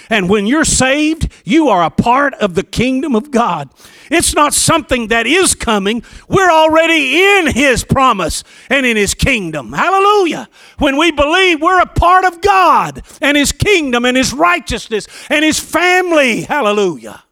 And 0.09 0.29
when 0.29 0.47
you're 0.47 0.65
saved, 0.65 1.31
you 1.43 1.69
are 1.69 1.83
a 1.83 1.89
part 1.89 2.33
of 2.35 2.55
the 2.55 2.63
kingdom 2.63 3.15
of 3.15 3.31
God. 3.31 3.69
It's 4.09 4.33
not 4.33 4.53
something 4.53 5.07
that 5.07 5.27
is 5.27 5.53
coming. 5.53 6.03
We're 6.29 6.51
already 6.51 7.21
in 7.21 7.47
His 7.47 7.83
promise 7.83 8.43
and 8.69 8.85
in 8.85 8.95
His 8.95 9.13
kingdom. 9.13 9.73
Hallelujah. 9.73 10.47
When 10.77 10.97
we 10.97 11.11
believe 11.11 11.61
we're 11.61 11.81
a 11.81 11.85
part 11.85 12.25
of 12.25 12.41
God 12.41 13.03
and 13.21 13.35
His 13.35 13.51
kingdom 13.51 14.05
and 14.05 14.15
His 14.15 14.33
righteousness 14.33 15.07
and 15.29 15.43
His 15.43 15.59
family. 15.59 16.43
Hallelujah. 16.43 17.23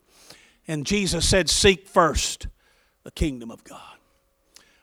And 0.68 0.86
Jesus 0.86 1.28
said, 1.28 1.50
Seek 1.50 1.88
first 1.88 2.48
the 3.04 3.12
kingdom 3.12 3.52
of 3.52 3.64
God. 3.64 3.80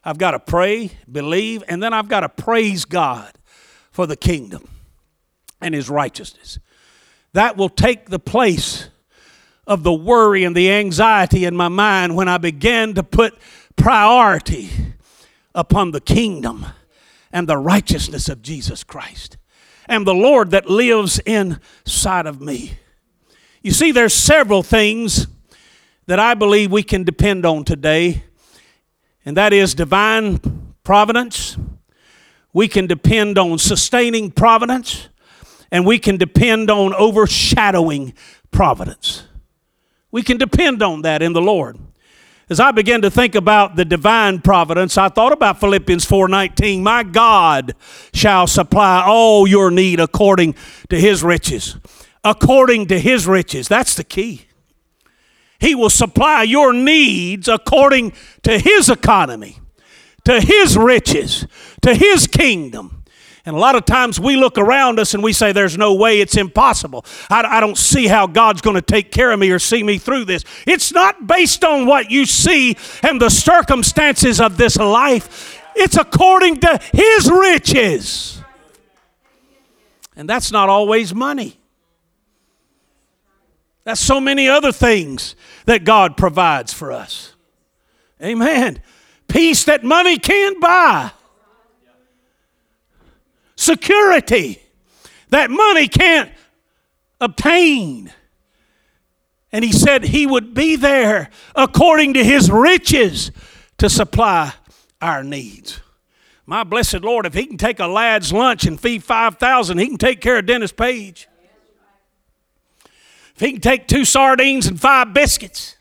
I've 0.05 0.19
got 0.19 0.33
to 0.33 0.39
pray, 0.39 0.91
believe, 1.11 1.63
and 1.69 1.83
then 1.83 1.93
I've 1.93 2.09
got 2.09 2.21
to 2.21 2.29
praise 2.29 2.85
God 2.85 3.33
for 3.91 4.07
the 4.07 4.17
kingdom 4.17 4.69
and 5.61 5.75
his 5.75 5.89
righteousness. 5.89 6.59
That 7.35 7.57
will 7.57 7.69
take 7.69 8.09
the 8.09 8.19
place 8.19 8.89
of 9.67 9.85
the 9.85 9.93
worry 9.93 10.45
and 10.45 10.57
the 10.57 10.71
anxiety 10.73 11.45
in 11.45 11.55
my 11.55 11.69
mind 11.69 12.17
when 12.17 12.29
I 12.29 12.39
begin 12.39 12.95
to 12.95 13.03
put 13.03 13.39
priority 13.77 14.71
upon 15.55 15.93
the 15.93 16.01
kingdom 16.01 16.67
and 17.31 17.49
the 17.49 17.59
righteousness 17.59 18.29
of 18.29 18.43
Jesus 18.43 18.83
Christ 18.85 19.37
and 19.87 20.07
the 20.07 20.15
Lord 20.15 20.51
that 20.51 20.69
lives 20.69 21.21
inside 21.21 22.27
of 22.27 22.41
me. 22.41 22.75
You 23.63 23.71
see, 23.71 23.93
there's 23.93 24.15
several 24.15 24.63
things 24.63 25.29
that 26.07 26.19
I 26.19 26.35
believe 26.35 26.73
we 26.73 26.83
can 26.83 27.05
depend 27.05 27.47
on 27.47 27.65
today 27.65 28.25
and 29.25 29.37
that 29.37 29.53
is 29.53 29.75
divine 29.75 30.41
providence. 30.85 31.57
We 32.53 32.69
can 32.69 32.87
depend 32.87 33.39
on 33.39 33.59
sustaining 33.59 34.31
providence, 34.31 35.09
and 35.71 35.87
we 35.87 35.99
can 35.99 36.17
depend 36.17 36.71
on 36.71 36.95
overshadowing 36.95 38.15
providence. 38.51 39.25
We 40.11 40.23
can 40.23 40.37
depend 40.37 40.83
on 40.83 41.03
that 41.03 41.23
in 41.23 41.33
the 41.33 41.41
Lord. 41.41 41.79
As 42.51 42.61
I 42.61 42.71
began 42.71 43.01
to 43.01 43.11
think 43.11 43.35
about 43.35 43.77
the 43.77 43.85
divine 43.85 44.41
providence, 44.41 44.99
I 44.99 45.09
thought 45.09 45.33
about 45.33 45.59
Philippians 45.59 46.05
4:19. 46.05 46.83
My 46.83 47.03
God 47.03 47.75
shall 48.13 48.47
supply 48.47 49.03
all 49.07 49.47
your 49.47 49.71
need 49.71 50.01
according 50.01 50.55
to 50.91 51.01
his 51.01 51.23
riches. 51.23 51.77
According 52.23 52.89
to 52.89 52.99
his 53.01 53.27
riches. 53.27 53.69
That's 53.69 53.95
the 53.95 54.05
key. 54.05 54.43
He 55.63 55.77
will 55.77 55.91
supply 55.91 56.43
your 56.43 56.73
needs 56.73 57.47
according 57.47 58.15
to 58.43 58.59
his 58.59 58.91
economy, 58.91 59.61
to 60.25 60.41
his 60.41 60.77
riches, 60.77 61.47
to 61.83 61.95
his 61.95 62.27
kingdom. 62.27 63.05
And 63.47 63.55
a 63.55 63.59
lot 63.61 63.77
of 63.77 63.85
times 63.85 64.19
we 64.19 64.35
look 64.35 64.59
around 64.59 64.99
us 64.99 65.15
and 65.15 65.23
we 65.23 65.33
say, 65.33 65.53
There's 65.53 65.79
no 65.79 65.95
way, 65.95 66.21
it's 66.21 66.37
impossible. 66.37 67.05
I, 67.31 67.59
I 67.59 67.61
don't 67.61 67.79
see 67.79 68.09
how 68.09 68.27
God's 68.27 68.61
going 68.61 68.75
to 68.75 68.83
take 68.83 69.13
care 69.13 69.31
of 69.31 69.39
me 69.39 69.53
or 69.53 69.61
see 69.61 69.85
me 69.85 69.99
through 69.99 70.25
this. 70.25 70.45
It's 70.67 70.91
not 70.91 71.29
based 71.29 71.65
on 71.65 71.87
what 71.87 72.11
you 72.11 72.27
see 72.27 72.77
and 73.05 73.23
the 73.23 73.31
circumstances 73.31 74.41
of 74.41 74.57
this 74.57 74.77
life, 74.77 75.63
it's 75.77 75.97
according 75.97 76.59
to 76.61 76.81
His 76.93 77.31
riches. 77.31 78.43
And 80.17 80.29
that's 80.29 80.51
not 80.51 80.69
always 80.69 81.15
money. 81.15 81.62
That's 83.85 84.01
so 84.01 84.21
many 84.21 84.49
other 84.49 84.73
things 84.73 85.35
that 85.67 85.85
God 85.85 86.17
provides 86.17 86.73
for 86.73 86.93
us. 86.93 87.35
Amen. 88.23 88.81
Peace 89.29 89.65
that 89.65 89.83
money 89.83 90.19
can't 90.19 90.61
buy 90.61 91.11
security 93.57 94.63
that 95.33 95.51
money 95.51 95.89
can't 95.89 96.31
obtain. 97.19 98.13
And 99.51 99.65
he 99.65 99.73
said 99.73 100.05
he 100.05 100.27
would 100.27 100.53
be 100.53 100.77
there 100.77 101.31
according 101.57 102.15
to 102.15 102.25
his 102.25 102.51
riches 102.51 103.33
to 103.79 103.89
supply 103.89 104.53
our 105.01 105.25
needs. 105.25 105.81
My 106.45 106.65
blessed 106.65 107.01
Lord, 107.01 107.25
if 107.25 107.33
he 107.33 107.47
can 107.47 107.57
take 107.57 107.81
a 107.81 107.87
lad's 107.87 108.31
lunch 108.31 108.67
and 108.67 108.79
feed 108.79 109.05
5,000, 109.05 109.79
he 109.79 109.87
can 109.87 109.97
take 109.97 110.21
care 110.21 110.37
of 110.37 110.45
Dennis 110.45 110.73
Page. 110.73 111.29
He 113.43 113.51
can 113.51 113.61
take 113.61 113.89
two 113.89 114.05
sardines 114.05 114.69
and 114.69 114.81
five 114.81 115.13
biscuits 115.13 115.75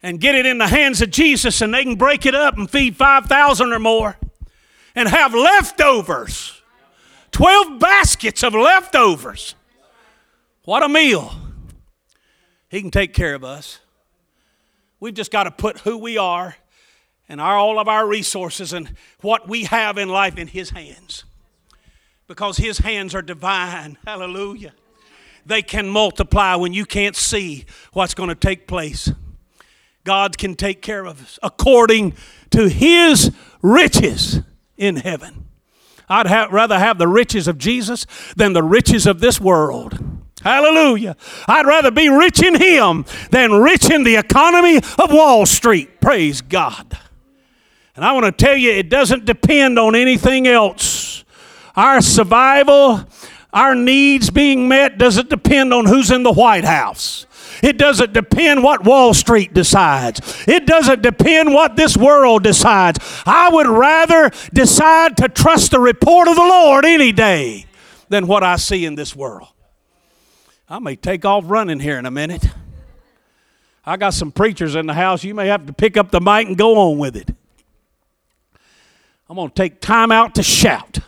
and 0.00 0.20
get 0.20 0.36
it 0.36 0.46
in 0.46 0.58
the 0.58 0.68
hands 0.68 1.02
of 1.02 1.10
Jesus 1.10 1.60
and 1.60 1.74
they 1.74 1.82
can 1.82 1.96
break 1.96 2.24
it 2.24 2.36
up 2.36 2.56
and 2.56 2.70
feed 2.70 2.94
5,000 2.94 3.72
or 3.72 3.80
more 3.80 4.16
and 4.94 5.08
have 5.08 5.34
leftovers 5.34 6.62
12 7.32 7.80
baskets 7.80 8.44
of 8.44 8.54
leftovers. 8.54 9.56
What 10.64 10.84
a 10.84 10.88
meal. 10.88 11.34
He 12.68 12.80
can 12.80 12.92
take 12.92 13.12
care 13.12 13.34
of 13.34 13.42
us. 13.42 13.80
We've 15.00 15.14
just 15.14 15.32
got 15.32 15.44
to 15.44 15.50
put 15.50 15.80
who 15.80 15.98
we 15.98 16.16
are 16.16 16.54
and 17.28 17.40
our, 17.40 17.56
all 17.56 17.80
of 17.80 17.88
our 17.88 18.06
resources 18.06 18.72
and 18.72 18.94
what 19.20 19.48
we 19.48 19.64
have 19.64 19.98
in 19.98 20.08
life 20.08 20.38
in 20.38 20.46
His 20.46 20.70
hands. 20.70 21.24
Because 22.28 22.56
His 22.56 22.78
hands 22.78 23.16
are 23.16 23.22
divine. 23.22 23.98
Hallelujah. 24.06 24.74
They 25.46 25.62
can 25.62 25.88
multiply 25.88 26.56
when 26.56 26.72
you 26.72 26.84
can't 26.84 27.14
see 27.14 27.64
what's 27.92 28.14
going 28.14 28.28
to 28.28 28.34
take 28.34 28.66
place. 28.66 29.12
God 30.02 30.38
can 30.38 30.56
take 30.56 30.82
care 30.82 31.06
of 31.06 31.22
us 31.22 31.38
according 31.42 32.14
to 32.50 32.68
His 32.68 33.32
riches 33.62 34.40
in 34.76 34.96
heaven. 34.96 35.46
I'd 36.08 36.52
rather 36.52 36.78
have 36.78 36.98
the 36.98 37.08
riches 37.08 37.48
of 37.48 37.58
Jesus 37.58 38.06
than 38.36 38.52
the 38.52 38.62
riches 38.62 39.06
of 39.06 39.20
this 39.20 39.40
world. 39.40 39.98
Hallelujah. 40.42 41.16
I'd 41.48 41.66
rather 41.66 41.90
be 41.90 42.08
rich 42.08 42.42
in 42.42 42.60
Him 42.60 43.04
than 43.30 43.52
rich 43.52 43.90
in 43.90 44.04
the 44.04 44.16
economy 44.16 44.76
of 44.76 45.12
Wall 45.12 45.46
Street. 45.46 46.00
Praise 46.00 46.40
God. 46.40 46.98
And 47.96 48.04
I 48.04 48.12
want 48.12 48.26
to 48.26 48.44
tell 48.44 48.56
you, 48.56 48.70
it 48.72 48.88
doesn't 48.88 49.24
depend 49.24 49.78
on 49.78 49.94
anything 49.94 50.46
else. 50.46 51.24
Our 51.74 52.00
survival, 52.00 53.04
our 53.56 53.74
needs 53.74 54.28
being 54.28 54.68
met, 54.68 54.98
doesn't 54.98 55.30
depend 55.30 55.72
on 55.72 55.86
who's 55.86 56.10
in 56.10 56.22
the 56.22 56.32
White 56.32 56.64
House. 56.64 57.24
It 57.62 57.78
doesn't 57.78 58.12
depend 58.12 58.62
what 58.62 58.84
Wall 58.84 59.14
Street 59.14 59.54
decides. 59.54 60.44
It 60.46 60.66
doesn't 60.66 61.00
depend 61.00 61.54
what 61.54 61.74
this 61.74 61.96
world 61.96 62.42
decides. 62.42 62.98
I 63.24 63.48
would 63.48 63.66
rather 63.66 64.30
decide 64.52 65.16
to 65.16 65.30
trust 65.30 65.70
the 65.70 65.80
report 65.80 66.28
of 66.28 66.36
the 66.36 66.42
Lord 66.42 66.84
any 66.84 67.12
day 67.12 67.64
than 68.10 68.26
what 68.26 68.44
I 68.44 68.56
see 68.56 68.84
in 68.84 68.94
this 68.94 69.16
world. 69.16 69.48
I 70.68 70.78
may 70.78 70.94
take 70.94 71.24
off 71.24 71.44
running 71.46 71.80
here 71.80 71.98
in 71.98 72.04
a 72.04 72.10
minute. 72.10 72.44
I 73.86 73.96
got 73.96 74.12
some 74.12 74.32
preachers 74.32 74.74
in 74.74 74.84
the 74.84 74.92
house. 74.92 75.24
You 75.24 75.34
may 75.34 75.46
have 75.46 75.64
to 75.64 75.72
pick 75.72 75.96
up 75.96 76.10
the 76.10 76.20
mic 76.20 76.46
and 76.46 76.58
go 76.58 76.76
on 76.76 76.98
with 76.98 77.16
it. 77.16 77.30
I'm 79.30 79.36
going 79.36 79.48
to 79.48 79.54
take 79.54 79.80
time 79.80 80.12
out 80.12 80.34
to 80.34 80.42
shout. 80.42 80.98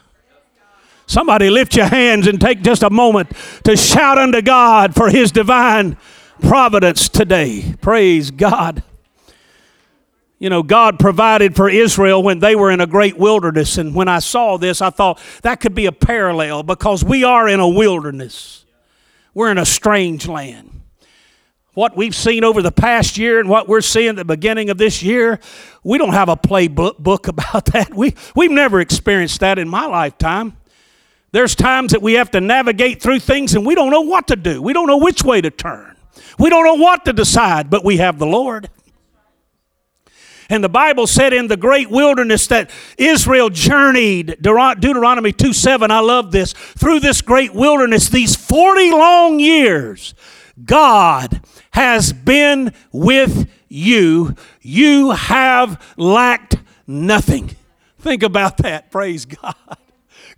Somebody 1.08 1.48
lift 1.48 1.74
your 1.74 1.86
hands 1.86 2.26
and 2.26 2.38
take 2.38 2.60
just 2.60 2.82
a 2.82 2.90
moment 2.90 3.32
to 3.64 3.78
shout 3.78 4.18
unto 4.18 4.42
God 4.42 4.94
for 4.94 5.08
His 5.08 5.32
divine 5.32 5.96
providence 6.42 7.08
today. 7.08 7.74
Praise 7.80 8.30
God. 8.30 8.82
You 10.38 10.50
know, 10.50 10.62
God 10.62 10.98
provided 10.98 11.56
for 11.56 11.68
Israel 11.68 12.22
when 12.22 12.40
they 12.40 12.54
were 12.54 12.70
in 12.70 12.82
a 12.82 12.86
great 12.86 13.16
wilderness. 13.16 13.78
And 13.78 13.94
when 13.94 14.06
I 14.06 14.18
saw 14.18 14.58
this, 14.58 14.82
I 14.82 14.90
thought 14.90 15.18
that 15.42 15.60
could 15.60 15.74
be 15.74 15.86
a 15.86 15.92
parallel 15.92 16.62
because 16.62 17.02
we 17.02 17.24
are 17.24 17.48
in 17.48 17.58
a 17.58 17.68
wilderness. 17.68 18.66
We're 19.32 19.50
in 19.50 19.56
a 19.56 19.66
strange 19.66 20.28
land. 20.28 20.82
What 21.72 21.96
we've 21.96 22.14
seen 22.14 22.44
over 22.44 22.60
the 22.60 22.70
past 22.70 23.16
year 23.16 23.40
and 23.40 23.48
what 23.48 23.66
we're 23.66 23.80
seeing 23.80 24.10
at 24.10 24.16
the 24.16 24.24
beginning 24.26 24.68
of 24.68 24.76
this 24.76 25.02
year, 25.02 25.40
we 25.82 25.96
don't 25.96 26.12
have 26.12 26.28
a 26.28 26.36
playbook 26.36 26.98
book 26.98 27.28
about 27.28 27.64
that. 27.66 27.94
We, 27.94 28.14
we've 28.36 28.50
never 28.50 28.80
experienced 28.80 29.40
that 29.40 29.58
in 29.58 29.70
my 29.70 29.86
lifetime. 29.86 30.58
There's 31.30 31.54
times 31.54 31.92
that 31.92 32.02
we 32.02 32.14
have 32.14 32.30
to 32.32 32.40
navigate 32.40 33.02
through 33.02 33.20
things 33.20 33.54
and 33.54 33.66
we 33.66 33.74
don't 33.74 33.90
know 33.90 34.00
what 34.00 34.28
to 34.28 34.36
do, 34.36 34.62
we 34.62 34.72
don't 34.72 34.86
know 34.86 34.98
which 34.98 35.22
way 35.22 35.40
to 35.40 35.50
turn. 35.50 35.96
We 36.38 36.50
don't 36.50 36.64
know 36.64 36.74
what 36.74 37.04
to 37.04 37.12
decide, 37.12 37.68
but 37.68 37.84
we 37.84 37.96
have 37.98 38.18
the 38.18 38.26
Lord. 38.26 38.70
And 40.50 40.64
the 40.64 40.68
Bible 40.68 41.06
said 41.06 41.34
in 41.34 41.48
the 41.48 41.58
great 41.58 41.90
wilderness 41.90 42.46
that 42.46 42.70
Israel 42.96 43.50
journeyed, 43.50 44.38
Deuteronomy 44.40 45.32
2 45.32 45.52
7, 45.52 45.90
I 45.90 46.00
love 46.00 46.32
this, 46.32 46.52
through 46.54 47.00
this 47.00 47.20
great 47.20 47.54
wilderness, 47.54 48.08
these 48.08 48.34
40 48.34 48.90
long 48.92 49.40
years, 49.40 50.14
God 50.64 51.42
has 51.72 52.12
been 52.12 52.72
with 52.92 53.50
you. 53.68 54.34
You 54.62 55.10
have 55.10 55.94
lacked 55.98 56.56
nothing. 56.86 57.54
Think 57.98 58.22
about 58.22 58.56
that. 58.58 58.90
Praise 58.90 59.26
God. 59.26 59.54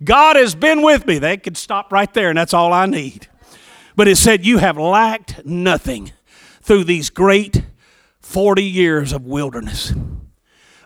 God 0.03 0.35
has 0.35 0.55
been 0.55 0.81
with 0.81 1.05
me. 1.05 1.19
They 1.19 1.37
could 1.37 1.57
stop 1.57 1.91
right 1.91 2.11
there, 2.13 2.29
and 2.29 2.37
that's 2.37 2.53
all 2.53 2.73
I 2.73 2.85
need. 2.85 3.27
But 3.95 4.07
it 4.07 4.17
said, 4.17 4.45
You 4.45 4.57
have 4.57 4.77
lacked 4.77 5.45
nothing 5.45 6.11
through 6.61 6.85
these 6.85 7.09
great 7.09 7.63
40 8.19 8.63
years 8.63 9.13
of 9.13 9.25
wilderness. 9.25 9.93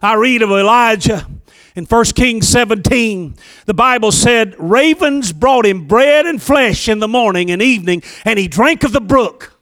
I 0.02 0.16
read 0.16 0.42
of 0.42 0.50
Elijah 0.50 1.28
in 1.76 1.86
1 1.86 2.06
Kings 2.06 2.48
17. 2.48 3.36
The 3.66 3.74
Bible 3.74 4.12
said, 4.12 4.56
Ravens 4.58 5.32
brought 5.34 5.66
him 5.66 5.88
bread 5.88 6.26
and 6.26 6.42
flesh 6.42 6.90
in 6.90 7.00
the 7.00 7.08
morning 7.08 7.52
and 7.52 7.62
evening, 7.62 8.04
and 8.24 8.38
he 8.38 8.48
drank 8.48 8.84
of 8.84 8.92
the 8.92 9.02
brook, 9.02 9.60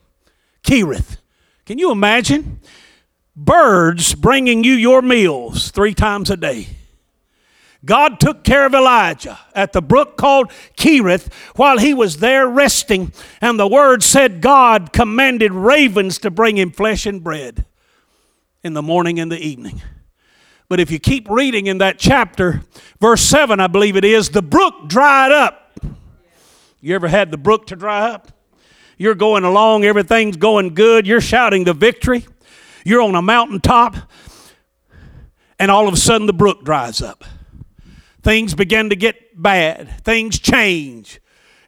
Kerith. 0.64 1.18
Can 1.66 1.78
you 1.78 1.92
imagine? 1.92 2.60
Birds 3.36 4.16
bringing 4.16 4.64
you 4.64 4.74
your 4.74 5.02
meals 5.02 5.72
three 5.72 5.94
times 5.94 6.30
a 6.30 6.38
day. 6.38 6.68
God 7.86 8.20
took 8.20 8.44
care 8.44 8.66
of 8.66 8.74
Elijah 8.74 9.38
at 9.54 9.74
the 9.74 9.82
brook 9.82 10.16
called 10.16 10.50
Kerith 10.78 11.32
while 11.56 11.78
he 11.78 11.94
was 11.94 12.18
there 12.18 12.48
resting. 12.48 13.12
And 13.42 13.60
the 13.60 13.68
word 13.68 14.04
said 14.04 14.42
God 14.42 14.94
commanded 14.94 15.52
ravens 15.52 16.18
to 16.20 16.32
bring 16.32 16.58
him 16.58 16.72
flesh 16.72 17.06
and 17.06 17.22
bread 17.22 17.66
in 18.64 18.74
the 18.74 18.82
morning 18.82 19.20
and 19.20 19.30
the 19.32 19.40
evening. 19.40 19.82
But 20.70 20.80
if 20.80 20.90
you 20.90 21.00
keep 21.00 21.30
reading 21.30 21.68
in 21.68 21.80
that 21.80 22.00
chapter, 22.00 22.62
verse 23.02 23.22
7, 23.22 23.60
I 23.60 23.68
believe 23.68 23.98
it 23.98 24.06
is, 24.06 24.30
the 24.30 24.42
brook 24.42 24.88
dried 24.88 25.34
up. 25.34 25.78
You 26.80 26.96
ever 26.96 27.10
had 27.10 27.32
the 27.32 27.38
brook 27.38 27.68
to 27.68 27.76
dry 27.76 28.10
up? 28.10 28.32
You're 28.98 29.16
going 29.16 29.44
along, 29.44 29.84
everything's 29.84 30.38
going 30.38 30.74
good, 30.74 31.06
you're 31.06 31.22
shouting 31.22 31.66
the 31.66 31.74
victory, 31.74 32.26
you're 32.86 33.02
on 33.02 33.16
a 33.16 33.22
mountaintop, 33.22 33.98
and 35.60 35.70
all 35.70 35.88
of 35.88 35.94
a 35.94 35.98
sudden 35.98 36.28
the 36.28 36.34
brook 36.34 36.64
dries 36.64 37.02
up 37.02 37.24
things 38.24 38.56
begin 38.56 38.90
to 38.90 38.96
get 38.96 39.42
bad, 39.42 40.04
things 40.04 40.40
change, 40.40 41.20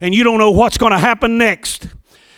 and 0.02 0.16
you 0.16 0.24
don't 0.24 0.40
know 0.40 0.52
what's 0.52 0.78
going 0.78 0.92
to 0.92 0.98
happen 0.98 1.38
next. 1.38 1.88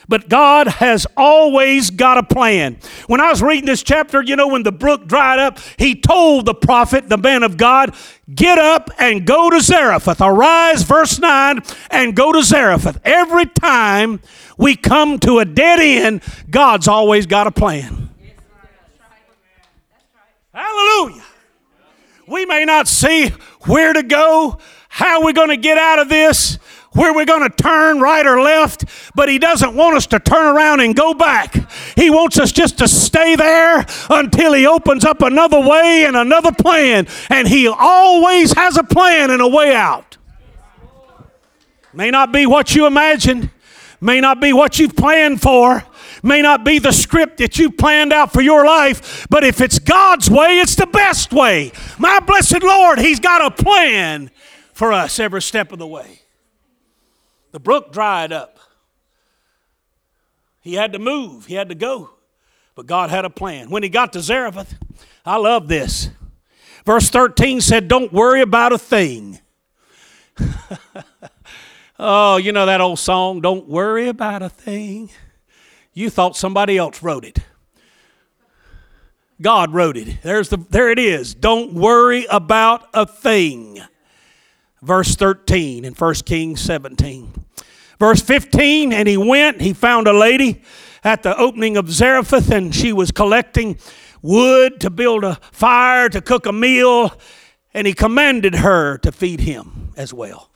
But 0.09 0.29
God 0.29 0.67
has 0.67 1.05
always 1.17 1.89
got 1.89 2.17
a 2.17 2.23
plan. 2.23 2.77
When 3.07 3.19
I 3.19 3.29
was 3.29 3.41
reading 3.41 3.65
this 3.65 3.83
chapter, 3.83 4.21
you 4.21 4.37
know, 4.37 4.47
when 4.47 4.63
the 4.63 4.71
brook 4.71 5.05
dried 5.05 5.37
up, 5.37 5.59
he 5.77 5.99
told 5.99 6.45
the 6.45 6.53
prophet, 6.53 7.09
the 7.09 7.17
man 7.17 7.43
of 7.43 7.57
God, 7.57 7.93
get 8.33 8.57
up 8.57 8.89
and 8.99 9.27
go 9.27 9.49
to 9.49 9.59
Zarephath. 9.59 10.21
Arise, 10.21 10.83
verse 10.83 11.19
9, 11.19 11.59
and 11.91 12.15
go 12.15 12.31
to 12.31 12.41
Zarephath. 12.41 13.01
Every 13.03 13.47
time 13.47 14.21
we 14.57 14.77
come 14.77 15.19
to 15.19 15.39
a 15.39 15.45
dead 15.45 15.79
end, 15.81 16.23
God's 16.49 16.87
always 16.87 17.25
got 17.25 17.47
a 17.47 17.51
plan. 17.51 18.09
Hallelujah. 20.53 21.23
We 22.27 22.45
may 22.45 22.65
not 22.65 22.87
see 22.87 23.31
where 23.61 23.93
to 23.93 24.03
go, 24.03 24.57
how 24.89 25.23
we're 25.23 25.33
going 25.33 25.49
to 25.49 25.57
get 25.57 25.77
out 25.77 25.99
of 25.99 26.09
this, 26.09 26.57
where 26.93 27.13
we're 27.13 27.25
going 27.25 27.47
to 27.47 27.55
turn 27.55 27.99
right 27.99 28.25
or 28.25 28.41
left, 28.41 28.85
but 29.13 29.29
He 29.29 29.37
doesn't 29.37 29.75
want 29.75 29.95
us 29.95 30.07
to 30.07 30.19
turn 30.19 30.55
around 30.55 30.79
and 30.79 30.95
go 30.95 31.13
back. 31.13 31.53
He 31.95 32.09
wants 32.09 32.39
us 32.39 32.51
just 32.51 32.79
to 32.79 32.87
stay 32.87 33.35
there 33.35 33.85
until 34.09 34.53
He 34.53 34.65
opens 34.65 35.05
up 35.05 35.21
another 35.21 35.59
way 35.59 36.05
and 36.05 36.15
another 36.15 36.51
plan. 36.51 37.07
And 37.29 37.47
He 37.47 37.67
always 37.67 38.53
has 38.53 38.77
a 38.77 38.83
plan 38.83 39.29
and 39.29 39.41
a 39.41 39.47
way 39.47 39.75
out. 39.75 40.17
May 41.93 42.11
not 42.11 42.31
be 42.31 42.45
what 42.45 42.75
you 42.75 42.85
imagined, 42.85 43.49
may 44.01 44.19
not 44.19 44.39
be 44.39 44.53
what 44.53 44.79
you've 44.79 44.95
planned 44.95 45.41
for, 45.41 45.83
may 46.23 46.41
not 46.41 46.63
be 46.63 46.79
the 46.79 46.91
script 46.91 47.37
that 47.37 47.57
you 47.57 47.71
planned 47.71 48.13
out 48.13 48.33
for 48.33 48.41
your 48.41 48.65
life, 48.65 49.27
but 49.29 49.43
if 49.43 49.61
it's 49.61 49.79
God's 49.79 50.29
way, 50.29 50.59
it's 50.59 50.75
the 50.75 50.87
best 50.87 51.31
way. 51.31 51.71
My 51.97 52.19
blessed 52.19 52.63
Lord, 52.63 52.99
He's 52.99 53.19
got 53.19 53.41
a 53.41 53.63
plan 53.63 54.31
for 54.73 54.93
us 54.93 55.19
every 55.19 55.41
step 55.41 55.71
of 55.71 55.79
the 55.79 55.87
way. 55.87 56.21
The 57.51 57.59
brook 57.59 57.91
dried 57.91 58.31
up. 58.31 58.59
He 60.61 60.73
had 60.73 60.93
to 60.93 60.99
move, 60.99 61.45
he 61.45 61.55
had 61.55 61.69
to 61.69 61.75
go. 61.75 62.11
But 62.75 62.85
God 62.85 63.09
had 63.09 63.25
a 63.25 63.29
plan. 63.29 63.71
When 63.71 63.81
he 63.81 63.89
got 63.89 64.13
to 64.13 64.21
Zarephath, 64.21 64.75
I 65.25 65.37
love 65.37 65.67
this. 65.67 66.11
Verse 66.85 67.09
13 67.09 67.59
said, 67.59 67.87
Don't 67.87 68.13
worry 68.13 68.41
about 68.41 68.71
a 68.71 68.77
thing. 68.77 69.39
oh, 71.99 72.37
you 72.37 72.51
know 72.51 72.67
that 72.67 72.81
old 72.81 72.99
song, 72.99 73.41
Don't 73.41 73.67
Worry 73.67 74.07
About 74.09 74.43
a 74.43 74.49
Thing. 74.49 75.09
You 75.97 76.11
thought 76.11 76.37
somebody 76.37 76.77
else 76.77 77.01
wrote 77.01 77.25
it. 77.25 77.39
God 79.41 79.73
wrote 79.73 79.97
it. 79.97 80.19
There's 80.21 80.49
the, 80.49 80.57
there 80.57 80.91
it 80.91 80.99
is. 80.99 81.33
Don't 81.33 81.73
worry 81.73 82.27
about 82.29 82.87
a 82.93 83.07
thing. 83.07 83.79
Verse 84.83 85.15
13 85.15 85.83
in 85.83 85.95
1 85.95 86.13
Kings 86.23 86.61
17. 86.61 87.43
Verse 87.97 88.21
15, 88.21 88.93
and 88.93 89.07
he 89.07 89.17
went, 89.17 89.59
he 89.59 89.73
found 89.73 90.07
a 90.07 90.13
lady 90.13 90.61
at 91.03 91.23
the 91.23 91.35
opening 91.35 91.77
of 91.77 91.89
Zarephath, 91.89 92.51
and 92.51 92.75
she 92.75 92.93
was 92.93 93.09
collecting 93.09 93.79
wood 94.21 94.79
to 94.81 94.91
build 94.91 95.23
a 95.23 95.39
fire, 95.51 96.09
to 96.09 96.21
cook 96.21 96.45
a 96.45 96.53
meal, 96.53 97.11
and 97.73 97.87
he 97.87 97.93
commanded 97.93 98.53
her 98.53 98.99
to 98.99 99.11
feed 99.11 99.39
him 99.39 99.93
as 99.97 100.13
well. 100.13 100.51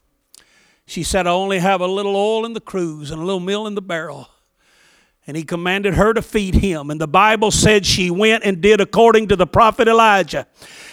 She 0.85 1.01
said, 1.01 1.25
I 1.25 1.31
only 1.31 1.57
have 1.57 1.81
a 1.81 1.87
little 1.87 2.15
oil 2.15 2.45
in 2.45 2.53
the 2.53 2.61
cruse 2.61 3.09
and 3.09 3.19
a 3.19 3.25
little 3.25 3.39
meal 3.39 3.65
in 3.65 3.73
the 3.73 3.81
barrel. 3.81 4.29
And 5.31 5.37
he 5.37 5.45
commanded 5.45 5.93
her 5.93 6.13
to 6.13 6.21
feed 6.21 6.55
him. 6.55 6.91
And 6.91 6.99
the 6.99 7.07
Bible 7.07 7.51
said 7.51 7.85
she 7.85 8.11
went 8.11 8.43
and 8.43 8.59
did 8.59 8.81
according 8.81 9.29
to 9.29 9.37
the 9.37 9.47
prophet 9.47 9.87
Elijah 9.87 10.45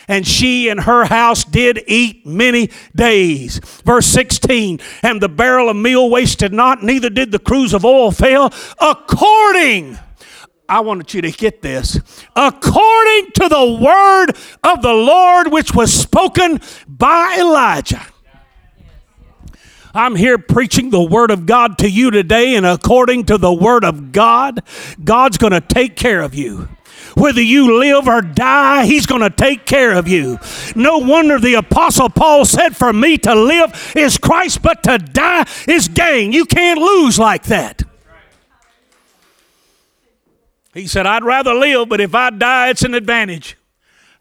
and 0.07 0.25
she 0.25 0.69
and 0.69 0.79
her 0.79 1.07
house 1.07 1.43
did 1.43 1.83
eat 1.89 2.25
many 2.25 2.71
days. 2.95 3.59
Verse 3.85 4.07
16, 4.07 4.79
and 5.03 5.21
the 5.21 5.29
barrel 5.29 5.69
of 5.69 5.77
meal 5.77 6.09
wasted 6.09 6.53
not, 6.53 6.85
neither 6.85 7.11
did 7.11 7.33
the 7.33 7.41
cruse 7.41 7.75
of 7.75 7.85
oil 7.85 8.13
fail, 8.13 8.53
according 8.81 9.99
I 10.69 10.79
wanted 10.83 11.13
you 11.13 11.23
to 11.23 11.33
get 11.33 11.61
this. 11.61 11.99
According 12.37 13.33
to 13.33 13.49
the 13.49 13.79
word 13.83 14.37
of 14.63 14.83
the 14.83 14.93
Lord 14.93 15.51
which 15.51 15.75
was 15.75 15.93
spoken 15.93 16.61
by 16.87 17.39
Elijah. 17.41 18.07
I'm 19.99 20.15
here 20.15 20.39
preaching 20.39 20.91
the 20.91 21.03
Word 21.03 21.33
of 21.33 21.45
God 21.45 21.77
to 21.79 21.91
you 21.91 22.13
today, 22.13 22.55
and 22.55 22.65
according 22.65 23.25
to 23.25 23.37
the 23.37 23.53
Word 23.53 23.85
of 23.85 24.13
God, 24.13 24.63
God's 25.03 25.39
going 25.39 25.53
to 25.53 25.61
take 25.61 25.97
care 25.97 26.21
of 26.21 26.37
you. 26.37 26.69
Whether 27.17 27.43
you 27.43 27.81
live 27.81 28.07
or 28.07 28.23
die, 28.23 28.87
He's 28.87 29.07
going 29.07 29.23
to 29.23 29.31
take 29.31 29.67
care 29.67 29.93
of 29.95 30.07
you. 30.07 30.39
No 30.77 30.99
wonder 30.99 31.41
the 31.41 31.55
Apostle 31.55 32.11
Paul 32.11 32.45
said, 32.45 32.77
For 32.77 32.93
me 32.93 33.19
to 33.19 33.35
live 33.35 33.93
is 33.97 34.19
Christ, 34.19 34.63
but 34.63 34.85
to 34.85 34.99
die 34.99 35.45
is 35.67 35.89
gain. 35.89 36.33
You 36.33 36.45
can't 36.45 36.79
lose 36.79 37.19
like 37.19 37.43
that. 37.47 37.83
He 40.75 40.87
said, 40.87 41.07
I'd 41.07 41.25
rather 41.25 41.55
live, 41.55 41.89
but 41.89 42.01
if 42.01 42.15
I 42.15 42.31
die, 42.31 42.71
it's 42.71 42.85
an 42.85 42.95
advantage. 42.95 43.58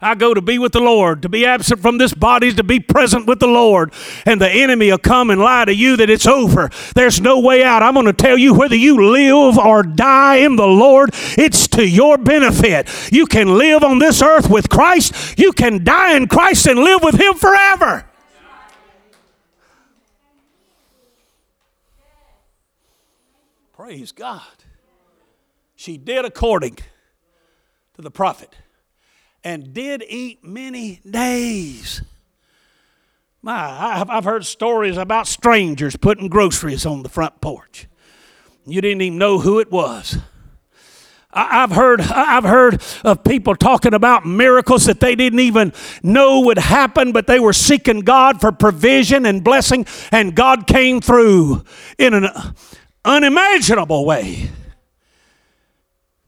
I 0.00 0.14
go 0.14 0.32
to 0.32 0.40
be 0.40 0.60
with 0.60 0.72
the 0.72 0.80
Lord. 0.80 1.22
To 1.22 1.28
be 1.28 1.44
absent 1.44 1.80
from 1.80 1.98
this 1.98 2.14
body 2.14 2.52
to 2.52 2.62
be 2.62 2.78
present 2.78 3.26
with 3.26 3.40
the 3.40 3.48
Lord. 3.48 3.92
And 4.24 4.40
the 4.40 4.48
enemy 4.48 4.90
will 4.90 4.98
come 4.98 5.30
and 5.30 5.40
lie 5.40 5.64
to 5.64 5.74
you 5.74 5.96
that 5.96 6.08
it's 6.08 6.26
over. 6.26 6.70
There's 6.94 7.20
no 7.20 7.40
way 7.40 7.64
out. 7.64 7.82
I'm 7.82 7.94
going 7.94 8.06
to 8.06 8.12
tell 8.12 8.38
you 8.38 8.54
whether 8.54 8.76
you 8.76 9.10
live 9.12 9.58
or 9.58 9.82
die 9.82 10.36
in 10.36 10.54
the 10.54 10.66
Lord, 10.66 11.10
it's 11.36 11.66
to 11.68 11.86
your 11.86 12.16
benefit. 12.16 12.88
You 13.12 13.26
can 13.26 13.58
live 13.58 13.82
on 13.82 13.98
this 13.98 14.22
earth 14.22 14.48
with 14.48 14.68
Christ, 14.68 15.38
you 15.38 15.52
can 15.52 15.82
die 15.82 16.16
in 16.16 16.28
Christ 16.28 16.66
and 16.66 16.78
live 16.78 17.02
with 17.02 17.20
Him 17.20 17.34
forever. 17.34 18.04
Praise 23.72 24.12
God. 24.12 24.42
She 25.74 25.96
did 25.96 26.24
according 26.24 26.76
to 27.94 28.02
the 28.02 28.10
prophet 28.10 28.54
and 29.48 29.72
did 29.72 30.04
eat 30.06 30.44
many 30.44 31.00
days. 31.08 32.02
My, 33.40 34.04
I've 34.06 34.24
heard 34.24 34.44
stories 34.44 34.98
about 34.98 35.26
strangers 35.26 35.96
putting 35.96 36.28
groceries 36.28 36.84
on 36.84 37.02
the 37.02 37.08
front 37.08 37.40
porch. 37.40 37.86
You 38.66 38.82
didn't 38.82 39.00
even 39.00 39.18
know 39.18 39.38
who 39.38 39.58
it 39.58 39.70
was. 39.72 40.18
I've 41.32 41.70
heard, 41.70 42.02
I've 42.02 42.44
heard 42.44 42.82
of 43.04 43.24
people 43.24 43.56
talking 43.56 43.94
about 43.94 44.26
miracles 44.26 44.84
that 44.84 45.00
they 45.00 45.14
didn't 45.14 45.40
even 45.40 45.72
know 46.02 46.40
would 46.40 46.58
happen, 46.58 47.12
but 47.12 47.26
they 47.26 47.40
were 47.40 47.54
seeking 47.54 48.00
God 48.00 48.42
for 48.42 48.52
provision 48.52 49.24
and 49.24 49.42
blessing, 49.42 49.86
and 50.12 50.34
God 50.34 50.66
came 50.66 51.00
through 51.00 51.64
in 51.96 52.12
an 52.12 52.28
unimaginable 53.02 54.04
way. 54.04 54.50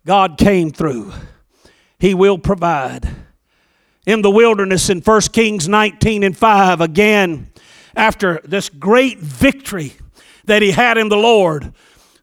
God 0.07 0.39
came 0.39 0.71
through. 0.71 1.13
He 2.01 2.15
will 2.15 2.39
provide. 2.39 3.09
In 4.07 4.23
the 4.23 4.31
wilderness 4.31 4.89
in 4.89 5.03
1 5.03 5.21
Kings 5.33 5.69
19 5.69 6.25
and 6.25 6.37
5, 6.37 6.81
again, 6.81 7.53
after 7.95 8.41
this 8.43 8.71
great 8.71 9.19
victory 9.19 9.93
that 10.47 10.63
he 10.63 10.71
had 10.71 10.97
in 10.97 11.11
the 11.11 11.19
Lord, 11.19 11.75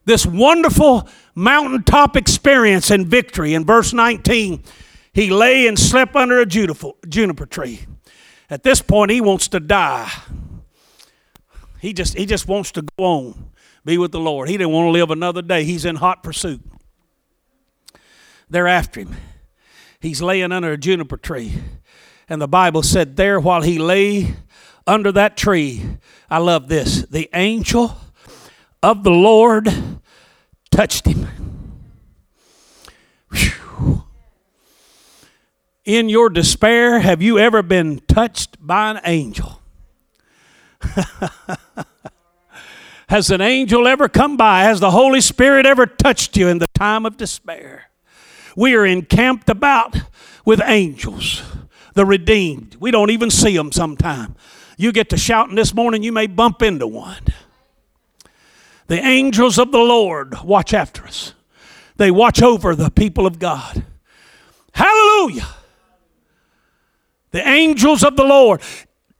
this 0.04 0.26
wonderful 0.26 1.08
mountaintop 1.36 2.16
experience 2.16 2.90
and 2.90 3.06
victory. 3.06 3.54
In 3.54 3.64
verse 3.64 3.92
19, 3.92 4.64
he 5.12 5.30
lay 5.30 5.68
and 5.68 5.78
slept 5.78 6.16
under 6.16 6.40
a 6.40 6.46
juniper 6.46 7.46
tree. 7.46 7.86
At 8.50 8.64
this 8.64 8.82
point, 8.82 9.12
he 9.12 9.20
wants 9.20 9.46
to 9.48 9.60
die. 9.60 10.10
He 11.80 11.92
just, 11.92 12.18
he 12.18 12.26
just 12.26 12.48
wants 12.48 12.72
to 12.72 12.82
go 12.82 13.04
on, 13.04 13.50
be 13.84 13.96
with 13.96 14.10
the 14.10 14.18
Lord. 14.18 14.48
He 14.48 14.56
didn't 14.56 14.72
want 14.72 14.88
to 14.88 14.90
live 14.90 15.12
another 15.12 15.42
day. 15.42 15.62
He's 15.62 15.84
in 15.84 15.96
hot 15.96 16.24
pursuit. 16.24 16.62
They're 18.50 18.66
after 18.66 19.00
him 19.00 19.14
he's 20.00 20.22
laying 20.22 20.52
under 20.52 20.72
a 20.72 20.78
juniper 20.78 21.16
tree. 21.16 21.54
And 22.28 22.40
the 22.40 22.48
Bible 22.48 22.82
said, 22.82 23.16
There 23.16 23.40
while 23.40 23.62
he 23.62 23.78
lay 23.78 24.34
under 24.86 25.12
that 25.12 25.36
tree, 25.36 25.82
I 26.30 26.38
love 26.38 26.68
this, 26.68 27.02
the 27.06 27.30
angel 27.34 27.96
of 28.82 29.02
the 29.04 29.10
Lord 29.10 29.68
touched 30.70 31.06
him. 31.06 31.26
In 35.84 36.10
your 36.10 36.28
despair, 36.28 37.00
have 37.00 37.22
you 37.22 37.38
ever 37.38 37.62
been 37.62 38.00
touched 38.00 38.58
by 38.60 38.90
an 38.90 39.00
angel? 39.04 39.62
Has 43.08 43.30
an 43.30 43.40
angel 43.40 43.88
ever 43.88 44.06
come 44.06 44.36
by? 44.36 44.64
Has 44.64 44.80
the 44.80 44.90
Holy 44.90 45.22
Spirit 45.22 45.64
ever 45.64 45.86
touched 45.86 46.36
you 46.36 46.48
in 46.48 46.58
the 46.58 46.66
time 46.74 47.06
of 47.06 47.16
despair? 47.16 47.87
We 48.58 48.74
are 48.74 48.84
encamped 48.84 49.48
about 49.48 49.96
with 50.44 50.60
angels, 50.64 51.44
the 51.94 52.04
redeemed. 52.04 52.76
We 52.80 52.90
don't 52.90 53.10
even 53.10 53.30
see 53.30 53.56
them 53.56 53.70
sometime. 53.70 54.34
You 54.76 54.90
get 54.90 55.10
to 55.10 55.16
shouting 55.16 55.54
this 55.54 55.72
morning, 55.72 56.02
you 56.02 56.10
may 56.10 56.26
bump 56.26 56.60
into 56.60 56.88
one. 56.88 57.22
The 58.88 58.98
angels 58.98 59.60
of 59.60 59.70
the 59.70 59.78
Lord 59.78 60.42
watch 60.42 60.74
after 60.74 61.04
us. 61.04 61.34
They 61.98 62.10
watch 62.10 62.42
over 62.42 62.74
the 62.74 62.90
people 62.90 63.28
of 63.28 63.38
God. 63.38 63.84
Hallelujah. 64.72 65.46
The 67.30 67.46
angels 67.46 68.02
of 68.02 68.16
the 68.16 68.24
Lord 68.24 68.60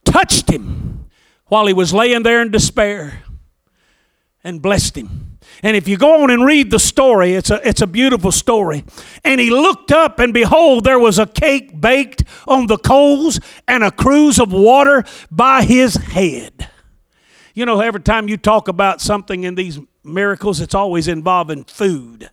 touched 0.03 0.49
him 0.49 1.05
while 1.45 1.65
he 1.65 1.73
was 1.73 1.93
laying 1.93 2.23
there 2.23 2.41
in 2.41 2.51
despair 2.51 3.23
and 4.43 4.61
blessed 4.61 4.97
him. 4.97 5.28
And 5.61 5.75
if 5.75 5.87
you 5.87 5.97
go 5.97 6.23
on 6.23 6.29
and 6.29 6.45
read 6.45 6.71
the 6.71 6.79
story, 6.79 7.33
it's 7.33 7.49
a, 7.49 7.67
it's 7.67 7.81
a 7.81 7.87
beautiful 7.87 8.31
story. 8.31 8.85
And 9.23 9.41
he 9.41 9.49
looked 9.49 9.91
up, 9.91 10.19
and 10.19 10.33
behold, 10.33 10.85
there 10.85 10.99
was 10.99 11.19
a 11.19 11.25
cake 11.25 11.79
baked 11.79 12.23
on 12.47 12.67
the 12.67 12.77
coals 12.77 13.39
and 13.67 13.83
a 13.83 13.91
cruse 13.91 14.39
of 14.39 14.53
water 14.53 15.03
by 15.29 15.63
his 15.63 15.95
head. 15.95 16.69
You 17.53 17.65
know, 17.65 17.81
every 17.81 18.01
time 18.01 18.29
you 18.29 18.37
talk 18.37 18.67
about 18.69 19.01
something 19.01 19.43
in 19.43 19.55
these 19.55 19.79
miracles, 20.03 20.61
it's 20.61 20.75
always 20.75 21.07
involving 21.09 21.65
food. 21.65 22.29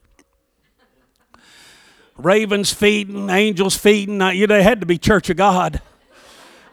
ravens 2.18 2.72
feeding, 2.72 3.28
angels 3.30 3.76
feeding. 3.76 4.20
You 4.20 4.46
know, 4.46 4.56
they 4.56 4.62
had 4.62 4.80
to 4.80 4.86
be 4.86 4.98
Church 4.98 5.30
of 5.30 5.36
God. 5.36 5.80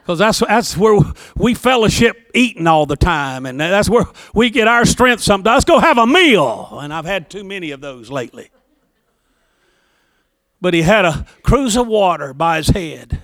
Because 0.03 0.19
that's, 0.19 0.39
that's 0.39 0.75
where 0.75 0.99
we 1.37 1.53
fellowship 1.53 2.29
eating 2.33 2.67
all 2.67 2.85
the 2.85 2.97
time, 2.97 3.45
and 3.45 3.57
that's 3.57 3.89
where 3.89 4.03
we 4.33 4.49
get 4.49 4.67
our 4.67 4.83
strength 4.83 5.23
sometimes. 5.23 5.55
Let's 5.55 5.65
go 5.65 5.79
have 5.79 5.97
a 5.97 6.05
meal. 6.05 6.77
And 6.81 6.93
I've 6.93 7.05
had 7.05 7.29
too 7.29 7.45
many 7.45 7.71
of 7.71 7.79
those 7.79 8.11
lately. 8.11 8.49
But 10.59 10.73
he 10.73 10.81
had 10.81 11.05
a 11.05 11.25
cruse 11.41 11.77
of 11.77 11.87
water 11.87 12.33
by 12.33 12.57
his 12.57 12.67
head. 12.67 13.21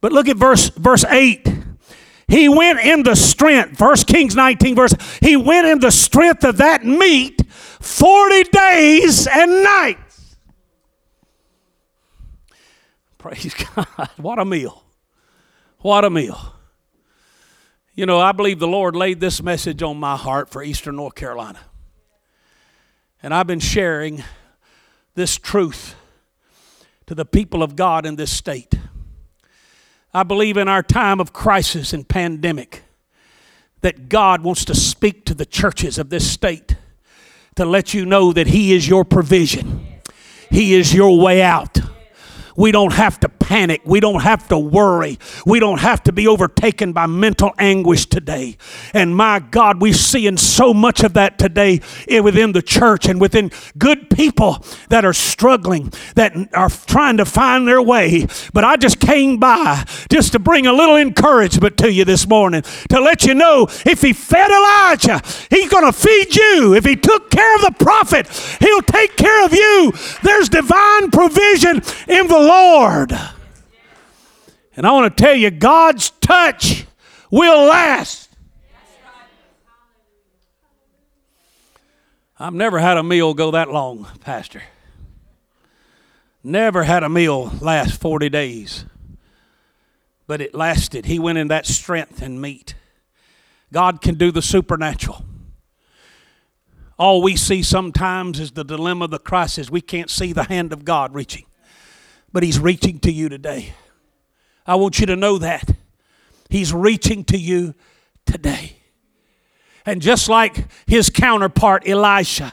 But 0.00 0.12
look 0.12 0.28
at 0.28 0.36
verse, 0.36 0.68
verse 0.68 1.04
8. 1.04 1.48
He 2.28 2.48
went 2.48 2.78
in 2.78 3.02
the 3.02 3.16
strength, 3.16 3.80
1 3.80 3.96
Kings 4.06 4.36
19, 4.36 4.76
verse, 4.76 4.94
he 5.20 5.36
went 5.36 5.66
in 5.66 5.80
the 5.80 5.90
strength 5.90 6.44
of 6.44 6.58
that 6.58 6.84
meat 6.84 7.42
40 7.50 8.44
days 8.44 9.26
and 9.26 9.64
nights. 9.64 10.36
Praise 13.18 13.54
God. 13.74 14.08
What 14.18 14.38
a 14.38 14.44
meal. 14.44 14.85
What 15.86 16.04
a 16.04 16.10
meal. 16.10 16.52
You 17.94 18.06
know, 18.06 18.18
I 18.18 18.32
believe 18.32 18.58
the 18.58 18.66
Lord 18.66 18.96
laid 18.96 19.20
this 19.20 19.40
message 19.40 19.84
on 19.84 19.98
my 19.98 20.16
heart 20.16 20.50
for 20.50 20.60
Eastern 20.60 20.96
North 20.96 21.14
Carolina. 21.14 21.60
And 23.22 23.32
I've 23.32 23.46
been 23.46 23.60
sharing 23.60 24.24
this 25.14 25.36
truth 25.36 25.94
to 27.06 27.14
the 27.14 27.24
people 27.24 27.62
of 27.62 27.76
God 27.76 28.04
in 28.04 28.16
this 28.16 28.32
state. 28.32 28.74
I 30.12 30.24
believe 30.24 30.56
in 30.56 30.66
our 30.66 30.82
time 30.82 31.20
of 31.20 31.32
crisis 31.32 31.92
and 31.92 32.08
pandemic 32.08 32.82
that 33.82 34.08
God 34.08 34.42
wants 34.42 34.64
to 34.64 34.74
speak 34.74 35.24
to 35.26 35.34
the 35.34 35.46
churches 35.46 35.98
of 35.98 36.10
this 36.10 36.28
state 36.28 36.74
to 37.54 37.64
let 37.64 37.94
you 37.94 38.04
know 38.04 38.32
that 38.32 38.48
He 38.48 38.74
is 38.74 38.88
your 38.88 39.04
provision, 39.04 39.86
He 40.50 40.74
is 40.74 40.92
your 40.92 41.16
way 41.16 41.42
out. 41.42 41.78
We 42.56 42.72
don't 42.72 42.94
have 42.94 43.20
to 43.20 43.28
panic. 43.46 43.80
We 43.84 44.00
don't 44.00 44.22
have 44.22 44.48
to 44.48 44.58
worry. 44.58 45.20
We 45.46 45.60
don't 45.60 45.78
have 45.78 46.02
to 46.02 46.12
be 46.12 46.26
overtaken 46.26 46.92
by 46.92 47.06
mental 47.06 47.52
anguish 47.58 48.06
today. 48.06 48.56
And 48.92 49.14
my 49.14 49.38
God, 49.38 49.80
we're 49.80 49.92
seeing 49.92 50.36
so 50.36 50.74
much 50.74 51.04
of 51.04 51.14
that 51.14 51.38
today 51.38 51.80
within 52.08 52.50
the 52.50 52.60
church 52.60 53.06
and 53.06 53.20
within 53.20 53.52
good 53.78 54.10
people 54.10 54.64
that 54.88 55.04
are 55.04 55.12
struggling, 55.12 55.92
that 56.16 56.34
are 56.54 56.68
trying 56.68 57.18
to 57.18 57.24
find 57.24 57.68
their 57.68 57.80
way. 57.80 58.26
But 58.52 58.64
I 58.64 58.76
just 58.76 58.98
came 58.98 59.36
by 59.36 59.84
just 60.10 60.32
to 60.32 60.40
bring 60.40 60.66
a 60.66 60.72
little 60.72 60.96
encouragement 60.96 61.76
to 61.78 61.92
you 61.92 62.04
this 62.04 62.26
morning 62.26 62.62
to 62.88 63.00
let 63.00 63.22
you 63.22 63.34
know 63.34 63.68
if 63.86 64.02
he 64.02 64.12
fed 64.12 64.50
Elijah, 64.50 65.22
he's 65.50 65.70
going 65.70 65.86
to 65.86 65.92
feed 65.92 66.34
you. 66.34 66.74
If 66.74 66.84
he 66.84 66.96
took 66.96 67.30
care 67.30 67.54
of 67.54 67.60
the 67.60 67.74
prophet, 67.78 68.26
he'll 68.58 68.82
take 68.82 69.16
care 69.16 69.44
of 69.44 69.52
you. 69.52 69.92
There's 70.24 70.48
divine 70.48 71.12
provision 71.12 71.80
in 72.08 72.26
the 72.26 72.40
Lord. 72.40 73.16
And 74.76 74.86
I 74.86 74.92
want 74.92 75.16
to 75.16 75.22
tell 75.22 75.34
you, 75.34 75.50
God's 75.50 76.10
touch 76.10 76.86
will 77.30 77.66
last. 77.66 78.28
I've 82.38 82.52
never 82.52 82.78
had 82.78 82.98
a 82.98 83.02
meal 83.02 83.32
go 83.32 83.52
that 83.52 83.70
long, 83.70 84.06
Pastor. 84.20 84.62
Never 86.44 86.82
had 86.84 87.02
a 87.02 87.08
meal 87.08 87.50
last 87.60 87.98
40 87.98 88.28
days. 88.28 88.84
But 90.26 90.42
it 90.42 90.54
lasted. 90.54 91.06
He 91.06 91.18
went 91.18 91.38
in 91.38 91.48
that 91.48 91.66
strength 91.66 92.20
and 92.20 92.40
meat. 92.40 92.74
God 93.72 94.02
can 94.02 94.16
do 94.16 94.30
the 94.30 94.42
supernatural. 94.42 95.24
All 96.98 97.22
we 97.22 97.36
see 97.36 97.62
sometimes 97.62 98.38
is 98.38 98.52
the 98.52 98.64
dilemma, 98.64 99.06
of 99.06 99.10
the 99.10 99.18
crisis. 99.18 99.70
We 99.70 99.80
can't 99.80 100.10
see 100.10 100.32
the 100.32 100.44
hand 100.44 100.72
of 100.72 100.84
God 100.84 101.14
reaching. 101.14 101.46
But 102.32 102.42
He's 102.42 102.58
reaching 102.58 102.98
to 103.00 103.10
you 103.10 103.28
today. 103.28 103.74
I 104.66 104.74
want 104.74 104.98
you 104.98 105.06
to 105.06 105.16
know 105.16 105.38
that. 105.38 105.70
He's 106.48 106.72
reaching 106.72 107.24
to 107.24 107.38
you 107.38 107.74
today. 108.24 108.76
And 109.84 110.02
just 110.02 110.28
like 110.28 110.66
his 110.86 111.10
counterpart, 111.10 111.88
Elisha, 111.88 112.52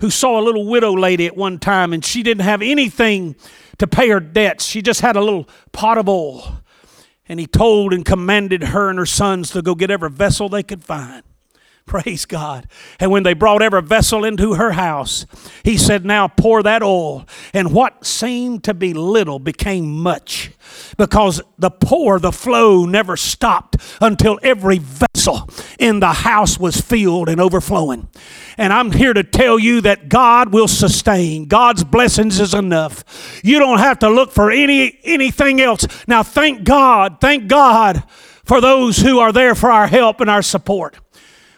who 0.00 0.10
saw 0.10 0.40
a 0.40 0.42
little 0.42 0.66
widow 0.66 0.92
lady 0.92 1.26
at 1.26 1.36
one 1.36 1.58
time 1.58 1.92
and 1.92 2.04
she 2.04 2.22
didn't 2.22 2.44
have 2.44 2.62
anything 2.62 3.36
to 3.78 3.86
pay 3.86 4.08
her 4.08 4.20
debts, 4.20 4.64
she 4.64 4.80
just 4.80 5.00
had 5.00 5.16
a 5.16 5.20
little 5.20 5.48
pot 5.72 5.98
of 5.98 6.08
oil. 6.08 6.62
And 7.28 7.40
he 7.40 7.46
told 7.46 7.92
and 7.92 8.04
commanded 8.04 8.62
her 8.64 8.88
and 8.88 8.98
her 8.98 9.06
sons 9.06 9.50
to 9.50 9.60
go 9.60 9.74
get 9.74 9.90
every 9.90 10.10
vessel 10.10 10.48
they 10.48 10.62
could 10.62 10.84
find. 10.84 11.22
Praise 11.86 12.24
God. 12.24 12.66
And 12.98 13.12
when 13.12 13.22
they 13.22 13.32
brought 13.32 13.62
every 13.62 13.80
vessel 13.80 14.24
into 14.24 14.54
her 14.54 14.72
house, 14.72 15.24
he 15.62 15.78
said, 15.78 16.04
Now 16.04 16.26
pour 16.26 16.60
that 16.64 16.82
oil. 16.82 17.24
And 17.54 17.72
what 17.72 18.04
seemed 18.04 18.64
to 18.64 18.74
be 18.74 18.92
little 18.92 19.38
became 19.38 19.96
much 19.96 20.50
because 20.98 21.40
the 21.58 21.70
pour, 21.70 22.18
the 22.18 22.32
flow 22.32 22.86
never 22.86 23.16
stopped 23.16 23.76
until 24.00 24.40
every 24.42 24.78
vessel 24.78 25.48
in 25.78 26.00
the 26.00 26.12
house 26.12 26.58
was 26.58 26.80
filled 26.80 27.28
and 27.28 27.40
overflowing. 27.40 28.08
And 28.58 28.72
I'm 28.72 28.90
here 28.90 29.14
to 29.14 29.22
tell 29.22 29.56
you 29.56 29.80
that 29.82 30.08
God 30.08 30.52
will 30.52 30.68
sustain. 30.68 31.46
God's 31.46 31.84
blessings 31.84 32.40
is 32.40 32.52
enough. 32.52 33.40
You 33.44 33.60
don't 33.60 33.78
have 33.78 34.00
to 34.00 34.10
look 34.10 34.32
for 34.32 34.50
any 34.50 34.98
anything 35.04 35.60
else. 35.60 35.86
Now 36.08 36.24
thank 36.24 36.64
God, 36.64 37.18
thank 37.20 37.46
God 37.46 38.02
for 38.44 38.60
those 38.60 38.98
who 38.98 39.20
are 39.20 39.32
there 39.32 39.54
for 39.54 39.70
our 39.70 39.86
help 39.86 40.20
and 40.20 40.28
our 40.28 40.42
support. 40.42 40.96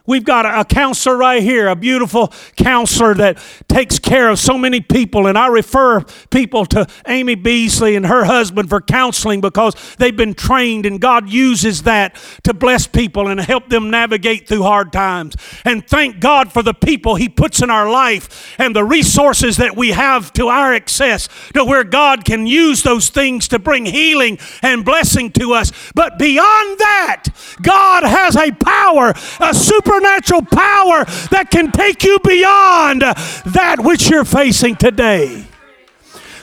We've 0.08 0.24
got 0.24 0.46
a, 0.46 0.64
counselor 0.64 1.18
right 1.18 1.42
here, 1.42 1.68
a 1.68 1.76
beautiful 1.76 2.32
counselor 2.56 3.12
that 3.14 3.38
takes 3.68 3.98
care 3.98 4.30
of 4.30 4.38
so 4.38 4.56
many 4.56 4.80
people. 4.80 5.26
And 5.26 5.36
I 5.36 5.48
refer 5.48 6.00
people 6.30 6.64
to 6.66 6.86
Amy 7.06 7.34
Beasley 7.34 7.94
and 7.94 8.06
her 8.06 8.24
husband 8.24 8.70
for 8.70 8.80
counseling 8.80 9.42
because 9.42 9.74
they've 9.98 10.16
been 10.16 10.32
trained 10.32 10.86
and 10.86 10.98
God 10.98 11.28
uses 11.28 11.82
that 11.82 12.16
to 12.44 12.54
bless 12.54 12.86
people 12.86 13.28
and 13.28 13.38
help 13.38 13.68
them 13.68 13.90
navigate 13.90 14.48
through 14.48 14.62
hard 14.62 14.94
times. 14.94 15.36
And 15.66 15.86
thank 15.86 16.20
God 16.20 16.54
for 16.54 16.62
the 16.62 16.72
people 16.72 17.16
He 17.16 17.28
puts 17.28 17.60
in 17.60 17.68
our 17.68 17.90
life 17.90 18.56
and 18.58 18.74
the 18.74 18.84
resources 18.84 19.58
that 19.58 19.76
we 19.76 19.90
have 19.90 20.32
to 20.34 20.48
our 20.48 20.72
access 20.72 21.28
to 21.52 21.66
where 21.66 21.84
God 21.84 22.24
can 22.24 22.46
use 22.46 22.82
those 22.82 23.10
things 23.10 23.46
to 23.48 23.58
bring 23.58 23.84
healing 23.84 24.38
and 24.62 24.86
blessing 24.86 25.32
to 25.32 25.52
us. 25.52 25.70
But 25.94 26.18
beyond 26.18 26.78
that, 26.78 27.24
God 27.60 28.04
has 28.04 28.36
a 28.36 28.52
power, 28.52 29.12
a 29.40 29.52
super 29.52 29.97
supernatural 29.98 30.42
power 30.42 31.04
that 31.30 31.48
can 31.50 31.70
take 31.72 32.04
you 32.04 32.18
beyond 32.20 33.02
that 33.02 33.76
which 33.80 34.08
you're 34.08 34.24
facing 34.24 34.76
today. 34.76 35.44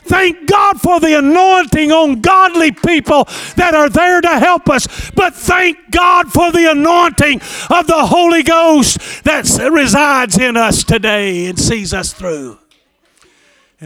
Thank 0.04 0.48
God 0.48 0.80
for 0.80 1.00
the 1.00 1.18
anointing 1.18 1.92
on 1.92 2.22
godly 2.22 2.72
people 2.72 3.24
that 3.56 3.74
are 3.74 3.90
there 3.90 4.22
to 4.22 4.40
help 4.40 4.70
us. 4.70 5.10
But 5.12 5.34
thank 5.34 5.78
God 5.90 6.32
for 6.32 6.52
the 6.52 6.70
anointing 6.70 7.42
of 7.72 7.88
the 7.88 8.06
Holy 8.06 8.44
Ghost 8.44 9.24
that 9.24 9.48
resides 9.72 10.38
in 10.38 10.58
us 10.58 10.84
today 10.84 11.48
and 11.48 11.58
sees 11.58 11.92
us 11.92 12.14
through. 12.14 12.60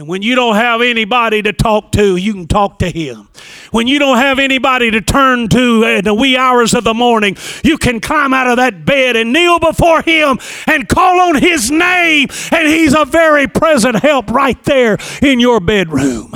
And 0.00 0.08
when 0.08 0.22
you 0.22 0.34
don't 0.34 0.54
have 0.54 0.80
anybody 0.80 1.42
to 1.42 1.52
talk 1.52 1.92
to, 1.92 2.16
you 2.16 2.32
can 2.32 2.46
talk 2.46 2.78
to 2.78 2.88
Him. 2.88 3.28
When 3.70 3.86
you 3.86 3.98
don't 3.98 4.16
have 4.16 4.38
anybody 4.38 4.90
to 4.92 5.02
turn 5.02 5.50
to 5.50 5.82
in 5.84 6.06
the 6.06 6.14
wee 6.14 6.38
hours 6.38 6.72
of 6.72 6.84
the 6.84 6.94
morning, 6.94 7.36
you 7.62 7.76
can 7.76 8.00
climb 8.00 8.32
out 8.32 8.46
of 8.46 8.56
that 8.56 8.86
bed 8.86 9.14
and 9.14 9.30
kneel 9.30 9.58
before 9.58 10.00
Him 10.00 10.38
and 10.66 10.88
call 10.88 11.20
on 11.20 11.34
His 11.34 11.70
name, 11.70 12.28
and 12.50 12.66
He's 12.66 12.94
a 12.94 13.04
very 13.04 13.46
present 13.46 13.96
help 13.96 14.30
right 14.30 14.64
there 14.64 14.96
in 15.20 15.38
your 15.38 15.60
bedroom. 15.60 16.34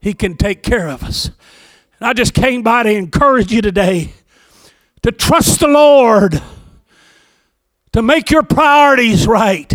He 0.00 0.14
can 0.14 0.38
take 0.38 0.62
care 0.62 0.88
of 0.88 1.02
us. 1.02 1.26
And 1.98 2.08
I 2.08 2.14
just 2.14 2.32
came 2.32 2.62
by 2.62 2.84
to 2.84 2.90
encourage 2.90 3.52
you 3.52 3.60
today 3.60 4.14
to 5.02 5.12
trust 5.12 5.60
the 5.60 5.68
Lord, 5.68 6.40
to 7.92 8.00
make 8.00 8.30
your 8.30 8.44
priorities 8.44 9.26
right 9.26 9.70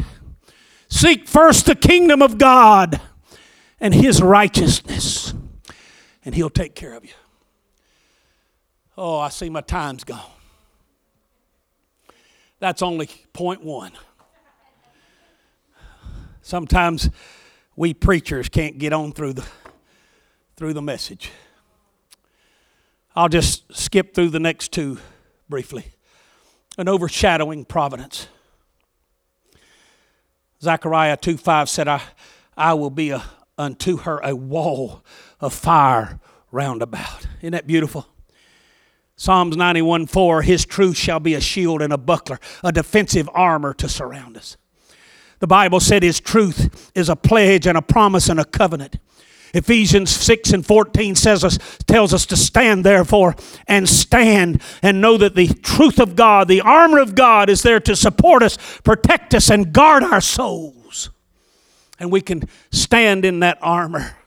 Seek 0.88 1.28
first 1.28 1.65
the 1.65 1.76
kingdom 1.76 2.21
of 2.21 2.38
God 2.38 3.02
and 3.80 3.93
his 3.93 4.21
righteousness, 4.21 5.34
and 6.24 6.36
he'll 6.36 6.50
take 6.50 6.76
care 6.76 6.93
of 6.93 7.04
you. 7.04 7.12
Oh, 8.98 9.19
I 9.19 9.30
see 9.30 9.50
my 9.50 9.62
time's 9.62 10.04
gone. 10.04 10.21
That's 12.60 12.82
only 12.82 13.10
point 13.34 13.63
one. 13.63 13.91
Sometimes 16.41 17.10
we 17.76 17.93
preachers 17.93 18.48
can't 18.48 18.78
get 18.78 18.93
on 18.93 19.12
through 19.12 19.34
the 19.34 19.45
through 20.56 20.74
the 20.74 20.82
message. 20.82 21.32
I'll 23.15 23.30
just 23.30 23.76
skip 23.76 24.13
through 24.13 24.30
the 24.30 24.39
next 24.39 24.71
two 24.71 25.00
briefly. 25.50 25.88
An 26.78 26.88
overshadowing 26.88 27.65
providence. 27.65 28.28
Zechariah 30.65 31.17
2 31.17 31.38
5 31.38 31.69
said, 31.69 31.88
I, 31.88 32.01
I 32.58 32.73
will 32.73 32.89
be 32.89 33.12
a, 33.12 33.23
unto 33.58 33.97
her 33.97 34.19
a 34.23 34.36
wall 34.36 35.04
of 35.39 35.54
fire 35.54 36.19
round 36.51 36.82
about. 36.82 37.28
Isn't 37.41 37.51
that 37.51 37.67
beautiful? 37.67 38.08
Psalms 39.15 39.56
91 39.56 40.08
4 40.08 40.41
His 40.41 40.65
truth 40.65 40.97
shall 40.97 41.19
be 41.19 41.36
a 41.36 41.39
shield 41.39 41.82
and 41.84 41.93
a 41.93 41.97
buckler, 41.97 42.39
a 42.63 42.71
defensive 42.71 43.30
armor 43.34 43.73
to 43.75 43.88
surround 43.88 44.38
us. 44.38 44.58
The 45.39 45.47
Bible 45.47 45.80
said 45.80 46.01
His 46.01 46.19
truth 46.19 46.91
is 46.95 47.10
a 47.10 47.15
pledge 47.15 47.67
and 47.67 47.78
a 47.78 47.82
promise 47.84 48.28
and 48.28 48.39
a 48.39 48.45
covenant. 48.45 48.97
Ephesians 49.53 50.10
6 50.12 50.51
and 50.51 50.65
14 50.65 51.15
says 51.15 51.43
us, 51.43 51.58
tells 51.88 52.13
us 52.13 52.25
to 52.25 52.36
stand 52.36 52.84
therefore 52.84 53.36
and 53.67 53.88
stand 53.88 54.62
and 54.81 54.99
know 54.99 55.17
that 55.17 55.36
the 55.36 55.47
truth 55.47 55.99
of 55.99 56.15
God, 56.15 56.47
the 56.47 56.62
armor 56.62 56.99
of 56.99 57.15
God, 57.15 57.49
is 57.49 57.62
there 57.62 57.79
to 57.81 57.95
support 57.95 58.43
us, 58.43 58.58
protect 58.84 59.34
us, 59.34 59.49
and 59.49 59.71
guard 59.71 60.03
our 60.03 60.21
souls. 60.21 61.10
And 61.99 62.12
we 62.12 62.21
can 62.21 62.43
stand 62.71 63.23
in 63.23 63.39
that 63.39 63.58
armor. 63.62 64.17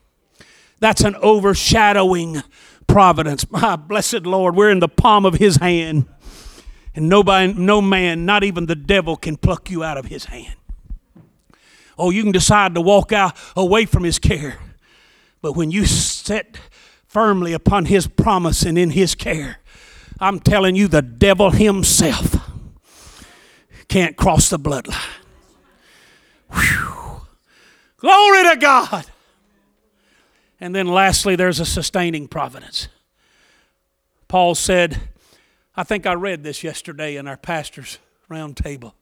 That's 0.81 1.03
an 1.03 1.17
overshadowing 1.17 2.43
providence. 2.87 3.49
My 3.51 3.77
blessed 3.77 4.27
Lord, 4.27 4.57
we're 4.57 4.71
in 4.71 4.81
the 4.81 4.89
palm 4.89 5.25
of 5.27 5.35
His 5.35 5.57
hand. 5.57 6.07
And 6.95 7.09
nobody, 7.09 7.53
no 7.53 7.81
man, 7.81 8.27
not 8.27 8.43
even 8.43 8.67
the 8.67 8.75
devil, 8.75 9.17
can 9.17 9.37
pluck 9.37 9.71
you 9.71 9.85
out 9.85 9.99
of 9.99 10.07
His 10.07 10.25
hand. 10.25 10.57
Oh, 11.97 12.11
you 12.11 12.23
can 12.23 12.33
decide 12.33 12.75
to 12.75 12.81
walk 12.81 13.13
out 13.13 13.37
away 13.57 13.85
from 13.85 14.05
His 14.05 14.19
care. 14.19 14.59
But 15.41 15.53
when 15.53 15.71
you 15.71 15.87
set 15.87 16.59
firmly 17.07 17.53
upon 17.53 17.87
His 17.87 18.07
promise 18.07 18.63
and 18.63 18.77
in 18.77 18.91
His 18.91 19.15
care, 19.15 19.59
I'm 20.21 20.41
telling 20.41 20.75
you, 20.75 20.89
the 20.89 21.03
devil 21.03 21.51
himself 21.51 22.37
can't 23.89 24.17
cross 24.17 24.51
the 24.51 24.59
bloodline. 24.59 24.97
Whew. 26.53 27.21
Glory 27.99 28.43
to 28.45 28.57
God. 28.57 29.07
And 30.61 30.75
then 30.75 30.89
lastly, 30.89 31.37
there's 31.37 31.61
a 31.61 31.67
sustaining 31.67 32.27
providence. 32.27 32.89
Paul 34.27 34.55
said, 34.55 35.01
I 35.77 35.85
think 35.85 36.05
I 36.05 36.15
read 36.15 36.43
this 36.43 36.65
yesterday 36.65 37.17
in 37.17 37.29
our 37.29 37.37
pastor's 37.37 37.99
roundtable. 38.29 38.95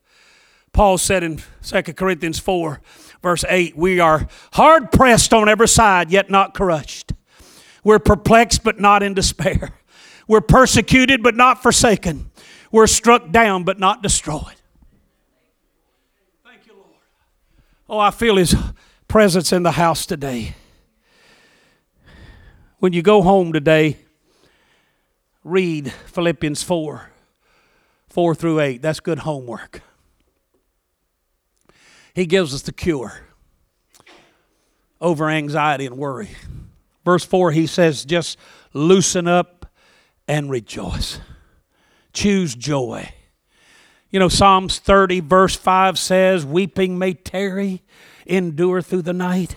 Paul 0.76 0.98
said 0.98 1.22
in 1.22 1.40
2 1.62 1.82
Corinthians 1.94 2.38
4, 2.38 2.82
verse 3.22 3.46
8, 3.48 3.78
We 3.78 3.98
are 3.98 4.28
hard 4.52 4.92
pressed 4.92 5.32
on 5.32 5.48
every 5.48 5.68
side, 5.68 6.10
yet 6.10 6.28
not 6.28 6.52
crushed. 6.52 7.14
We're 7.82 7.98
perplexed, 7.98 8.62
but 8.62 8.78
not 8.78 9.02
in 9.02 9.14
despair. 9.14 9.70
We're 10.28 10.42
persecuted, 10.42 11.22
but 11.22 11.34
not 11.34 11.62
forsaken. 11.62 12.30
We're 12.70 12.88
struck 12.88 13.30
down, 13.30 13.64
but 13.64 13.78
not 13.78 14.02
destroyed. 14.02 14.56
Thank 16.44 16.66
you, 16.66 16.74
Lord. 16.74 16.90
Oh, 17.88 17.98
I 17.98 18.10
feel 18.10 18.36
His 18.36 18.54
presence 19.08 19.54
in 19.54 19.62
the 19.62 19.72
house 19.72 20.04
today. 20.04 20.56
When 22.80 22.92
you 22.92 23.00
go 23.00 23.22
home 23.22 23.54
today, 23.54 23.96
read 25.42 25.90
Philippians 26.06 26.62
4 26.62 27.12
4 28.10 28.34
through 28.34 28.60
8. 28.60 28.82
That's 28.82 29.00
good 29.00 29.20
homework. 29.20 29.80
He 32.16 32.24
gives 32.24 32.54
us 32.54 32.62
the 32.62 32.72
cure 32.72 33.12
over 35.02 35.28
anxiety 35.28 35.84
and 35.84 35.98
worry. 35.98 36.30
Verse 37.04 37.22
4, 37.26 37.52
he 37.52 37.66
says, 37.66 38.06
just 38.06 38.38
loosen 38.72 39.28
up 39.28 39.70
and 40.26 40.50
rejoice. 40.50 41.20
Choose 42.14 42.54
joy. 42.54 43.12
You 44.08 44.18
know, 44.18 44.30
Psalms 44.30 44.78
30, 44.78 45.20
verse 45.20 45.56
5 45.56 45.98
says, 45.98 46.46
Weeping 46.46 46.98
may 46.98 47.12
tarry, 47.12 47.82
endure 48.24 48.80
through 48.80 49.02
the 49.02 49.12
night, 49.12 49.56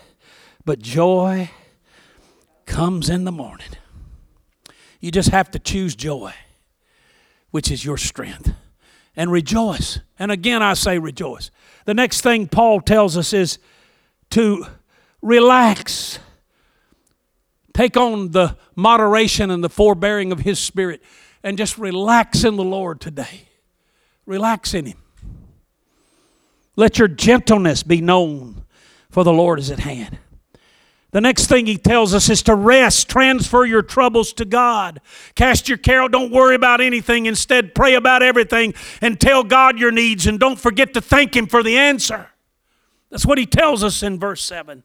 but 0.66 0.80
joy 0.80 1.50
comes 2.66 3.10
in 3.10 3.24
the 3.24 3.32
morning. 3.32 3.70
You 5.00 5.12
just 5.12 5.30
have 5.30 5.50
to 5.52 5.60
choose 5.60 5.96
joy, 5.96 6.34
which 7.52 7.72
is 7.72 7.86
your 7.86 7.96
strength, 7.96 8.52
and 9.16 9.32
rejoice. 9.32 10.00
And 10.20 10.30
again, 10.30 10.62
I 10.62 10.74
say 10.74 11.00
rejoice. 11.00 11.52
The 11.86 11.94
next 11.94 12.22
thing 12.22 12.48
Paul 12.48 12.82
tells 12.82 13.18
us 13.18 13.34
is 13.34 13.60
to 14.32 14.66
relax. 15.22 16.20
Take 17.74 17.98
on 17.98 18.32
the 18.32 18.58
moderation 18.76 19.50
and 19.52 19.64
the 19.64 19.70
forbearing 19.70 20.32
of 20.32 20.40
His 20.40 20.60
Spirit 20.60 21.02
and 21.44 21.58
just 21.58 21.78
relax 21.78 22.44
in 22.44 22.56
the 22.56 22.64
Lord 22.64 23.00
today. 23.00 23.50
Relax 24.26 24.74
in 24.74 24.86
Him. 24.86 24.98
Let 26.76 26.98
your 26.98 27.08
gentleness 27.08 27.84
be 27.84 28.02
known, 28.02 28.64
for 29.10 29.24
the 29.24 29.34
Lord 29.34 29.60
is 29.60 29.72
at 29.72 29.80
hand. 29.80 30.18
The 31.12 31.22
next 31.22 31.48
thing 31.48 31.66
he 31.66 31.78
tells 31.78 32.14
us 32.14 32.30
is 32.30 32.44
to 32.44 32.54
rest, 32.54 33.10
transfer 33.10 33.66
your 33.66 33.82
troubles 33.82 34.32
to 34.34 34.46
God. 34.46 35.02
Cast 35.34 35.68
your 35.68 35.80
care, 35.80 36.08
don't 36.08 36.32
worry 36.32 36.54
about 36.54 36.82
anything. 36.82 37.26
Instead, 37.26 37.74
pray 37.74 37.96
about 37.96 38.22
everything 38.22 38.76
and 39.02 39.20
tell 39.20 39.44
God 39.44 39.80
your 39.80 39.92
needs 39.92 40.28
and 40.28 40.40
don't 40.40 40.60
forget 40.60 40.94
to 40.94 41.02
thank 41.02 41.36
him 41.36 41.48
for 41.48 41.64
the 41.64 41.78
answer. 41.78 42.30
That's 43.10 43.26
what 43.26 43.40
he 43.40 43.48
tells 43.48 43.84
us 43.84 44.04
in 44.04 44.20
verse 44.20 44.44
7. 44.44 44.84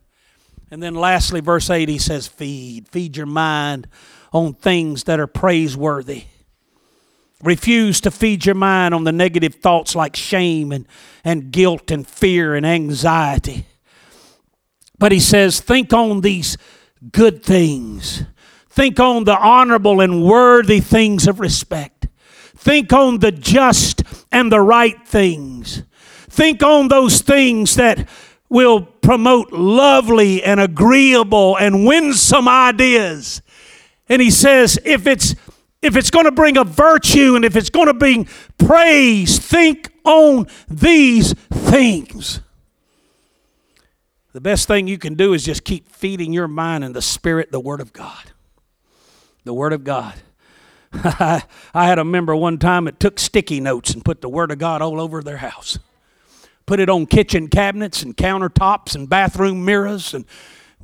And 0.70 0.82
then 0.82 0.94
lastly, 0.94 1.40
verse 1.40 1.68
8, 1.68 1.90
he 1.90 1.98
says, 1.98 2.26
Feed. 2.26 2.88
Feed 2.88 3.18
your 3.18 3.26
mind 3.26 3.86
on 4.32 4.54
things 4.54 5.04
that 5.04 5.20
are 5.20 5.26
praiseworthy. 5.26 6.24
Refuse 7.42 8.00
to 8.00 8.10
feed 8.10 8.46
your 8.46 8.54
mind 8.54 8.94
on 8.94 9.04
the 9.04 9.12
negative 9.12 9.56
thoughts 9.56 9.94
like 9.94 10.16
shame 10.16 10.72
and, 10.72 10.86
and 11.22 11.50
guilt 11.50 11.90
and 11.90 12.08
fear 12.08 12.54
and 12.54 12.64
anxiety. 12.64 13.66
But 14.98 15.12
he 15.12 15.20
says, 15.20 15.60
think 15.60 15.92
on 15.92 16.20
these 16.20 16.56
good 17.12 17.42
things. 17.42 18.24
Think 18.70 18.98
on 18.98 19.24
the 19.24 19.36
honorable 19.36 20.00
and 20.00 20.24
worthy 20.24 20.80
things 20.80 21.28
of 21.28 21.40
respect. 21.40 22.08
Think 22.56 22.92
on 22.92 23.18
the 23.18 23.32
just 23.32 24.02
and 24.32 24.50
the 24.50 24.60
right 24.60 25.06
things. 25.06 25.82
Think 26.28 26.62
on 26.62 26.88
those 26.88 27.20
things 27.20 27.76
that 27.76 28.08
will 28.48 28.82
promote 28.82 29.52
lovely 29.52 30.42
and 30.42 30.60
agreeable 30.60 31.56
and 31.56 31.86
winsome 31.86 32.48
ideas. 32.48 33.42
And 34.08 34.20
he 34.20 34.30
says, 34.30 34.78
if 34.84 35.06
it's 35.06 35.34
if 35.82 35.96
it's 35.96 36.10
going 36.10 36.24
to 36.24 36.32
bring 36.32 36.56
a 36.56 36.64
virtue 36.64 37.36
and 37.36 37.44
if 37.44 37.56
it's 37.56 37.68
going 37.68 37.88
to 37.88 37.94
bring 37.94 38.26
praise, 38.56 39.38
think 39.38 39.92
on 40.04 40.46
these 40.66 41.34
things. 41.52 42.40
The 44.34 44.40
best 44.40 44.66
thing 44.66 44.88
you 44.88 44.98
can 44.98 45.14
do 45.14 45.32
is 45.32 45.44
just 45.44 45.62
keep 45.62 45.88
feeding 45.88 46.32
your 46.32 46.48
mind 46.48 46.82
and 46.82 46.92
the 46.92 47.00
Spirit 47.00 47.52
the 47.52 47.60
Word 47.60 47.80
of 47.80 47.92
God. 47.92 48.32
The 49.44 49.54
Word 49.54 49.72
of 49.72 49.84
God. 49.84 50.14
I 50.92 51.44
had 51.72 52.00
a 52.00 52.04
member 52.04 52.34
one 52.34 52.58
time 52.58 52.86
that 52.86 52.98
took 52.98 53.20
sticky 53.20 53.60
notes 53.60 53.94
and 53.94 54.04
put 54.04 54.22
the 54.22 54.28
Word 54.28 54.50
of 54.50 54.58
God 54.58 54.82
all 54.82 55.00
over 55.00 55.22
their 55.22 55.36
house. 55.36 55.78
Put 56.66 56.80
it 56.80 56.90
on 56.90 57.06
kitchen 57.06 57.46
cabinets 57.46 58.02
and 58.02 58.16
countertops 58.16 58.96
and 58.96 59.08
bathroom 59.08 59.64
mirrors 59.64 60.12
and 60.14 60.24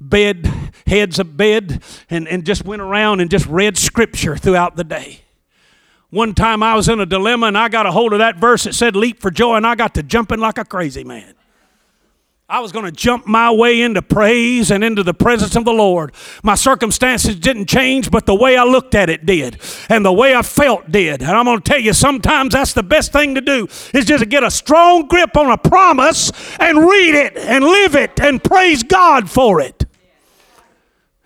bed, 0.00 0.48
heads 0.86 1.18
of 1.18 1.36
bed, 1.36 1.82
and, 2.08 2.28
and 2.28 2.46
just 2.46 2.64
went 2.64 2.82
around 2.82 3.18
and 3.18 3.32
just 3.32 3.46
read 3.46 3.76
Scripture 3.76 4.36
throughout 4.36 4.76
the 4.76 4.84
day. 4.84 5.22
One 6.10 6.34
time 6.34 6.62
I 6.62 6.76
was 6.76 6.88
in 6.88 7.00
a 7.00 7.06
dilemma 7.06 7.48
and 7.48 7.58
I 7.58 7.68
got 7.68 7.84
a 7.84 7.90
hold 7.90 8.12
of 8.12 8.20
that 8.20 8.36
verse 8.36 8.62
that 8.62 8.76
said, 8.76 8.94
Leap 8.94 9.20
for 9.20 9.32
joy, 9.32 9.56
and 9.56 9.66
I 9.66 9.74
got 9.74 9.94
to 9.94 10.04
jumping 10.04 10.38
like 10.38 10.58
a 10.58 10.64
crazy 10.64 11.02
man. 11.02 11.34
I 12.50 12.58
was 12.58 12.72
going 12.72 12.84
to 12.84 12.90
jump 12.90 13.28
my 13.28 13.52
way 13.52 13.80
into 13.80 14.02
praise 14.02 14.72
and 14.72 14.82
into 14.82 15.04
the 15.04 15.14
presence 15.14 15.54
of 15.54 15.64
the 15.64 15.72
Lord. 15.72 16.12
My 16.42 16.56
circumstances 16.56 17.36
didn't 17.36 17.66
change, 17.66 18.10
but 18.10 18.26
the 18.26 18.34
way 18.34 18.56
I 18.56 18.64
looked 18.64 18.96
at 18.96 19.08
it 19.08 19.24
did, 19.24 19.60
and 19.88 20.04
the 20.04 20.12
way 20.12 20.34
I 20.34 20.42
felt 20.42 20.90
did. 20.90 21.22
And 21.22 21.30
I'm 21.30 21.44
going 21.44 21.60
to 21.60 21.64
tell 21.64 21.78
you, 21.78 21.92
sometimes 21.92 22.54
that's 22.54 22.72
the 22.72 22.82
best 22.82 23.12
thing 23.12 23.36
to 23.36 23.40
do 23.40 23.68
is 23.94 24.04
just 24.04 24.24
to 24.24 24.26
get 24.26 24.42
a 24.42 24.50
strong 24.50 25.06
grip 25.06 25.36
on 25.36 25.48
a 25.48 25.56
promise 25.56 26.32
and 26.58 26.78
read 26.78 27.14
it 27.14 27.36
and 27.36 27.62
live 27.62 27.94
it 27.94 28.18
and 28.20 28.42
praise 28.42 28.82
God 28.82 29.30
for 29.30 29.60
it. 29.60 29.86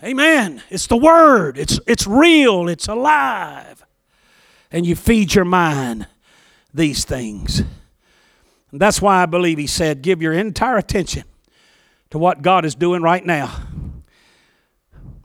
Amen. 0.02 0.62
It's 0.68 0.86
the 0.86 0.98
Word, 0.98 1.56
it's, 1.56 1.80
it's 1.86 2.06
real, 2.06 2.68
it's 2.68 2.86
alive. 2.86 3.82
And 4.70 4.84
you 4.84 4.94
feed 4.94 5.34
your 5.34 5.46
mind 5.46 6.06
these 6.74 7.06
things. 7.06 7.62
And 8.74 8.80
that's 8.80 9.00
why 9.00 9.22
I 9.22 9.26
believe 9.26 9.58
he 9.58 9.68
said, 9.68 10.02
give 10.02 10.20
your 10.20 10.32
entire 10.32 10.76
attention 10.76 11.22
to 12.10 12.18
what 12.18 12.42
God 12.42 12.64
is 12.64 12.74
doing 12.74 13.02
right 13.02 13.24
now. 13.24 13.56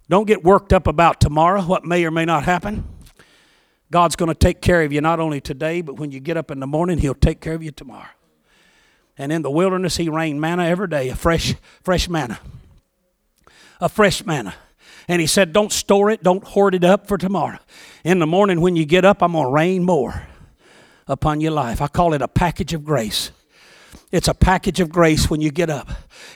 Don't 0.08 0.28
get 0.28 0.44
worked 0.44 0.72
up 0.72 0.86
about 0.86 1.20
tomorrow, 1.20 1.64
what 1.64 1.84
may 1.84 2.06
or 2.06 2.12
may 2.12 2.26
not 2.26 2.44
happen. 2.44 2.88
God's 3.90 4.16
going 4.16 4.30
to 4.30 4.36
take 4.36 4.62
care 4.62 4.84
of 4.84 4.94
you 4.94 5.02
not 5.02 5.20
only 5.20 5.42
today, 5.42 5.82
but 5.82 5.96
when 5.96 6.12
you 6.12 6.20
get 6.20 6.38
up 6.38 6.52
in 6.52 6.60
the 6.60 6.68
morning, 6.68 7.00
He'll 7.00 7.16
take 7.16 7.42
care 7.42 7.56
of 7.56 7.64
you 7.64 7.72
tomorrow. 7.72 8.12
And 9.18 9.32
in 9.32 9.42
the 9.42 9.50
wilderness, 9.50 9.98
He 9.98 10.10
rained 10.10 10.40
manna 10.40 10.66
every 10.66 10.88
day, 10.88 11.10
a 11.10 11.16
fresh, 11.16 11.56
fresh 11.82 12.08
manna. 12.08 12.40
A 13.82 13.90
fresh 13.90 14.24
manna. 14.28 14.54
And 15.08 15.22
He 15.22 15.26
said, 15.26 15.54
Don't 15.54 15.72
store 15.72 16.12
it, 16.12 16.22
don't 16.22 16.44
hoard 16.44 16.76
it 16.76 16.84
up 16.84 17.08
for 17.08 17.18
tomorrow. 17.18 17.58
In 18.04 18.20
the 18.20 18.28
morning, 18.28 18.62
when 18.62 18.76
you 18.76 18.86
get 18.86 19.06
up, 19.06 19.24
I'm 19.24 19.32
going 19.32 19.46
to 19.46 19.52
rain 19.52 19.84
more 19.84 20.28
upon 21.08 21.42
your 21.42 21.54
life. 21.54 21.82
I 21.82 21.88
call 21.88 22.14
it 22.14 22.22
a 22.22 22.28
package 22.28 22.76
of 22.76 22.86
grace. 22.86 23.32
It's 24.12 24.28
a 24.28 24.34
package 24.34 24.80
of 24.80 24.90
grace 24.90 25.30
when 25.30 25.42
you 25.42 25.52
get 25.52 25.70
up. 25.70 25.90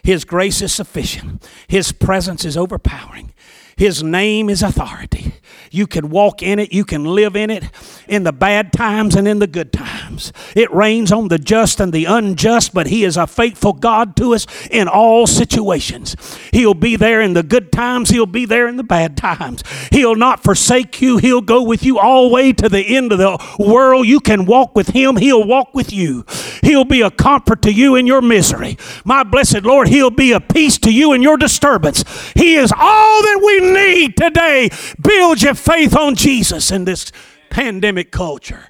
His 0.04 0.26
grace 0.26 0.62
is 0.62 0.74
sufficient, 0.74 1.47
His 1.68 1.91
presence 1.91 2.45
is 2.45 2.58
overpowering. 2.58 3.34
His 3.76 4.04
name 4.04 4.49
is 4.49 4.62
authority. 4.62 5.36
You 5.74 5.88
can 5.88 6.11
walk 6.11 6.43
in 6.43 6.59
it, 6.59 6.71
you 6.71 6.86
can 6.86 7.03
live 7.03 7.36
in 7.36 7.49
it 7.49 7.63
in 8.07 8.24
the 8.24 8.32
bad 8.32 8.71
times 8.71 9.15
and 9.15 9.28
in 9.28 9.39
the 9.39 9.47
good 9.47 9.74
times. 9.74 10.32
It 10.55 10.71
rains 10.71 11.11
on 11.11 11.30
the 11.30 11.39
just 11.39 11.80
and 11.80 11.91
the 11.91 12.05
unjust, 12.05 12.76
but 12.76 12.86
He 12.86 13.03
is 13.03 13.17
a 13.17 13.26
faithful 13.26 13.74
God 13.74 14.15
to 14.17 14.36
us 14.36 14.45
in 14.69 14.88
all 14.88 15.26
situations. 15.26 16.15
He'll 16.51 16.76
be 16.76 16.95
there 16.95 17.21
in 17.21 17.34
the 17.34 17.41
good 17.41 17.71
times, 17.71 18.11
He'll 18.11 18.28
be 18.28 18.45
there 18.45 18.67
in 18.67 18.78
the 18.78 18.84
bad 18.84 19.17
times. 19.17 19.63
He'll 19.91 20.15
not 20.15 20.43
forsake 20.43 21.01
you, 21.01 21.17
He'll 21.17 21.41
go 21.41 21.63
with 21.63 21.84
you 21.84 21.97
all 21.97 22.30
the 22.30 22.36
way 22.36 22.53
to 22.53 22.69
the 22.69 22.95
end 22.95 23.11
of 23.11 23.17
the 23.17 23.43
world. 23.57 24.05
You 24.05 24.19
can 24.19 24.45
walk 24.45 24.76
with 24.76 24.89
Him, 24.89 25.15
He'll 25.15 25.43
walk 25.43 25.74
with 25.74 25.91
you. 25.91 26.24
He'll 26.61 26.86
be 26.86 27.01
a 27.01 27.09
comfort 27.09 27.63
to 27.63 27.74
you 27.74 27.95
in 27.95 28.05
your 28.05 28.21
misery. 28.21 28.78
My 29.03 29.24
blessed 29.24 29.63
Lord, 29.63 29.88
He'll 29.88 30.11
be 30.11 30.34
a 30.34 30.39
peace 30.39 30.78
to 30.80 30.93
you 30.93 31.13
in 31.13 31.24
your 31.24 31.38
disturbance. 31.38 32.03
He 32.36 32.57
is 32.57 32.71
all 32.71 33.21
that 33.24 33.41
we 33.43 33.71
need 33.71 34.15
today. 34.17 34.69
Build 35.01 35.41
your 35.41 35.55
faith 35.64 35.95
on 35.95 36.16
Jesus 36.16 36.72
in 36.72 36.84
this 36.84 37.11
pandemic 37.49 38.11
culture 38.11 38.68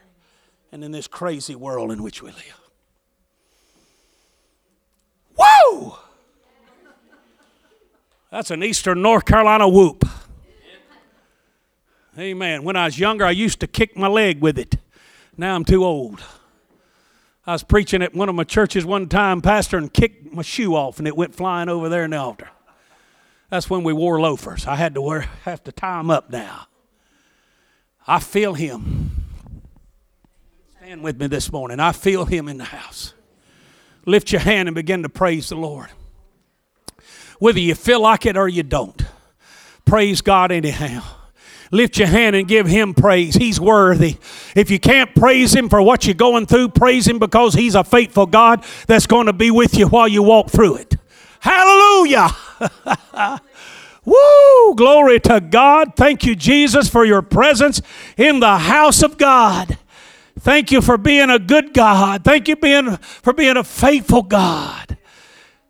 and 0.71 0.83
in 0.83 0.91
this 0.91 1.07
crazy 1.07 1.55
world 1.55 1.91
in 1.91 2.03
which 2.03 2.21
we 2.21 2.29
live. 2.29 2.61
Whoa! 5.35 5.97
That's 8.29 8.51
an 8.51 8.63
Eastern 8.63 9.01
North 9.01 9.25
Carolina 9.25 9.67
whoop. 9.67 10.07
Amen. 12.17 12.63
When 12.63 12.75
I 12.75 12.85
was 12.85 12.99
younger, 12.99 13.25
I 13.25 13.31
used 13.31 13.59
to 13.61 13.67
kick 13.67 13.97
my 13.97 14.07
leg 14.07 14.39
with 14.39 14.59
it. 14.59 14.75
Now 15.35 15.55
I'm 15.55 15.65
too 15.65 15.83
old. 15.83 16.23
I 17.47 17.53
was 17.53 17.63
preaching 17.63 18.03
at 18.03 18.13
one 18.13 18.29
of 18.29 18.35
my 18.35 18.43
churches 18.43 18.85
one 18.85 19.09
time, 19.09 19.41
pastor, 19.41 19.77
and 19.77 19.91
kicked 19.91 20.31
my 20.31 20.43
shoe 20.43 20.75
off, 20.75 20.99
and 20.99 21.07
it 21.07 21.17
went 21.17 21.33
flying 21.33 21.69
over 21.69 21.89
there 21.89 22.03
in 22.03 22.11
the 22.11 22.17
altar. 22.17 22.49
That's 23.49 23.67
when 23.67 23.83
we 23.83 23.93
wore 23.93 24.21
loafers. 24.21 24.67
I 24.67 24.75
had 24.75 24.93
to 24.93 25.01
wear, 25.01 25.21
have 25.43 25.63
to 25.63 25.71
tie 25.71 25.97
them 25.97 26.11
up 26.11 26.29
now. 26.29 26.67
I 28.07 28.19
feel 28.19 28.53
him. 28.53 29.11
Stand 30.77 31.03
with 31.03 31.19
me 31.19 31.27
this 31.27 31.51
morning. 31.51 31.79
I 31.79 31.91
feel 31.91 32.25
him 32.25 32.47
in 32.47 32.57
the 32.57 32.65
house. 32.65 33.13
Lift 34.05 34.31
your 34.31 34.41
hand 34.41 34.67
and 34.67 34.75
begin 34.75 35.03
to 35.03 35.09
praise 35.09 35.49
the 35.49 35.55
Lord. 35.55 35.87
Whether 37.39 37.59
you 37.59 37.75
feel 37.75 38.01
like 38.01 38.25
it 38.25 38.35
or 38.35 38.47
you 38.47 38.63
don't, 38.63 39.01
praise 39.85 40.21
God 40.21 40.51
anyhow. 40.51 41.03
Lift 41.71 41.97
your 41.97 42.07
hand 42.07 42.35
and 42.35 42.47
give 42.47 42.67
him 42.67 42.93
praise. 42.93 43.33
He's 43.33 43.59
worthy. 43.59 44.17
If 44.55 44.69
you 44.69 44.79
can't 44.79 45.15
praise 45.15 45.55
him 45.55 45.69
for 45.69 45.81
what 45.81 46.05
you're 46.05 46.13
going 46.13 46.45
through, 46.45 46.69
praise 46.69 47.07
him 47.07 47.17
because 47.17 47.55
he's 47.55 47.73
a 47.73 47.83
faithful 47.83 48.27
God 48.27 48.63
that's 48.85 49.07
going 49.07 49.25
to 49.25 49.33
be 49.33 49.49
with 49.49 49.75
you 49.77 49.87
while 49.87 50.07
you 50.07 50.21
walk 50.21 50.49
through 50.51 50.75
it. 50.75 50.95
Hallelujah. 51.39 52.29
Woo! 54.05 54.75
Glory 54.75 55.19
to 55.21 55.39
God. 55.39 55.95
Thank 55.95 56.25
you, 56.25 56.35
Jesus, 56.35 56.89
for 56.89 57.05
your 57.05 57.21
presence 57.21 57.81
in 58.17 58.39
the 58.39 58.57
house 58.57 59.01
of 59.01 59.17
God. 59.17 59.77
Thank 60.39 60.71
you 60.71 60.81
for 60.81 60.97
being 60.97 61.29
a 61.29 61.39
good 61.39 61.73
God. 61.73 62.23
Thank 62.23 62.47
you 62.47 62.55
being, 62.55 62.97
for 62.97 63.33
being 63.33 63.55
a 63.55 63.63
faithful 63.63 64.23
God 64.23 64.97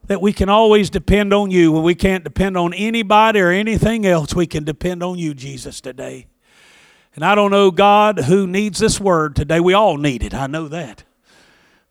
that 0.07 0.21
we 0.21 0.33
can 0.33 0.49
always 0.49 0.89
depend 0.89 1.33
on 1.33 1.51
you. 1.51 1.71
When 1.71 1.83
we 1.83 1.95
can't 1.95 2.23
depend 2.23 2.57
on 2.57 2.73
anybody 2.73 3.39
or 3.39 3.49
anything 3.49 4.05
else, 4.05 4.33
we 4.33 4.47
can 4.47 4.63
depend 4.63 5.03
on 5.03 5.17
you, 5.17 5.33
Jesus, 5.33 5.79
today. 5.79 6.27
And 7.15 7.23
I 7.23 7.35
don't 7.35 7.51
know, 7.51 7.71
God, 7.71 8.19
who 8.21 8.47
needs 8.47 8.79
this 8.79 8.99
word 8.99 9.35
today. 9.35 9.59
We 9.59 9.73
all 9.73 9.97
need 9.97 10.23
it. 10.23 10.33
I 10.33 10.47
know 10.47 10.67
that. 10.69 11.03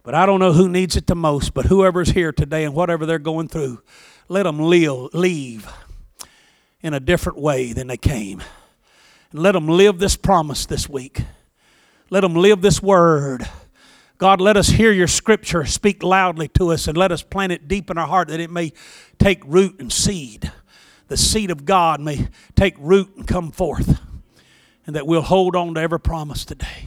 But 0.03 0.16
I 0.16 0.26
don't 0.26 0.40
know 0.40 0.53
who 0.53 0.68
needs 0.68 0.97
it 0.97 1.07
the 1.07 1.14
most. 1.14 1.55
But 1.55 1.66
whoever's 1.66 2.11
here 2.11 2.32
today 2.32 2.64
and 2.64 2.74
whatever 2.74 3.07
they're 3.07 3.20
going 3.20 3.49
through, 3.49 3.82
let 4.28 4.43
them 4.43 4.59
leave 4.59 5.68
in 6.83 6.95
a 6.95 7.01
different 7.01 7.39
way 7.39 7.72
than 7.72 7.87
they 7.87 7.97
came. 7.97 8.43
And 9.30 9.41
let 9.41 9.53
them 9.53 9.68
live 9.68 9.99
this 9.99 10.16
promise 10.16 10.66
this 10.66 10.89
week. 10.89 11.22
Let 12.11 12.20
them 12.20 12.35
live 12.35 12.61
this 12.61 12.83
word. 12.83 13.49
God, 14.18 14.41
let 14.41 14.57
us 14.57 14.68
hear 14.68 14.93
your 14.93 15.09
scripture 15.09 15.64
speak 15.64 16.03
loudly 16.03 16.49
to 16.49 16.70
us 16.72 16.87
and 16.87 16.97
let 16.97 17.11
us 17.11 17.22
plant 17.22 17.53
it 17.53 17.66
deep 17.66 17.91
in 17.91 17.99
our 17.99 18.07
heart 18.07 18.28
that 18.28 18.41
it 18.41 18.51
may 18.51 18.72
take 19.18 19.43
root 19.45 19.80
and 19.80 19.93
seed. 19.93 20.53
The 21.09 21.16
seed 21.16 21.51
of 21.51 21.64
God 21.64 22.01
may 22.01 22.28
take 22.55 22.74
root 22.78 23.16
and 23.16 23.26
come 23.26 23.51
forth, 23.51 24.01
and 24.87 24.97
that 24.97 25.07
we'll 25.07 25.22
hold 25.22 25.57
on 25.57 25.74
to 25.74 25.80
every 25.80 26.01
promise 26.01 26.45
today. 26.45 26.87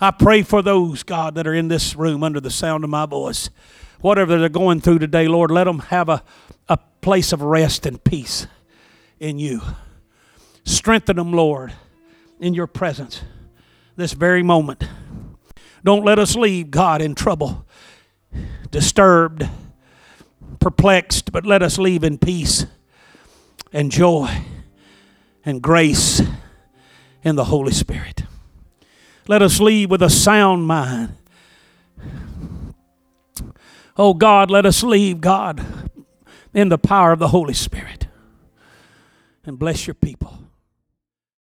I 0.00 0.10
pray 0.10 0.42
for 0.42 0.62
those, 0.62 1.02
God, 1.02 1.36
that 1.36 1.46
are 1.46 1.54
in 1.54 1.68
this 1.68 1.94
room 1.94 2.24
under 2.24 2.40
the 2.40 2.50
sound 2.50 2.84
of 2.84 2.90
my 2.90 3.06
voice. 3.06 3.48
Whatever 4.00 4.38
they're 4.38 4.48
going 4.48 4.80
through 4.80 4.98
today, 4.98 5.28
Lord, 5.28 5.50
let 5.50 5.64
them 5.64 5.78
have 5.78 6.08
a, 6.08 6.24
a 6.68 6.76
place 7.00 7.32
of 7.32 7.40
rest 7.40 7.86
and 7.86 8.02
peace 8.02 8.46
in 9.22 9.38
you. 9.38 9.62
Strengthen 10.64 11.16
them, 11.16 11.32
Lord, 11.32 11.72
in 12.40 12.54
your 12.54 12.66
presence 12.66 13.22
this 13.96 14.12
very 14.14 14.42
moment. 14.42 14.84
Don't 15.84 16.04
let 16.04 16.18
us 16.18 16.34
leave 16.34 16.70
God 16.70 17.00
in 17.00 17.14
trouble, 17.14 17.64
disturbed, 18.70 19.48
perplexed, 20.58 21.30
but 21.30 21.46
let 21.46 21.62
us 21.62 21.78
leave 21.78 22.02
in 22.02 22.18
peace 22.18 22.66
and 23.72 23.92
joy 23.92 24.44
and 25.44 25.62
grace 25.62 26.20
in 27.22 27.36
the 27.36 27.44
Holy 27.44 27.72
Spirit. 27.72 28.24
Let 29.28 29.40
us 29.40 29.60
leave 29.60 29.88
with 29.88 30.02
a 30.02 30.10
sound 30.10 30.66
mind. 30.66 31.14
Oh 33.96 34.14
God, 34.14 34.50
let 34.50 34.66
us 34.66 34.82
leave, 34.82 35.20
God, 35.20 35.64
in 36.52 36.70
the 36.70 36.78
power 36.78 37.12
of 37.12 37.20
the 37.20 37.28
Holy 37.28 37.54
Spirit. 37.54 38.01
And 39.44 39.58
bless 39.58 39.86
your 39.86 39.94
people. 39.94 40.38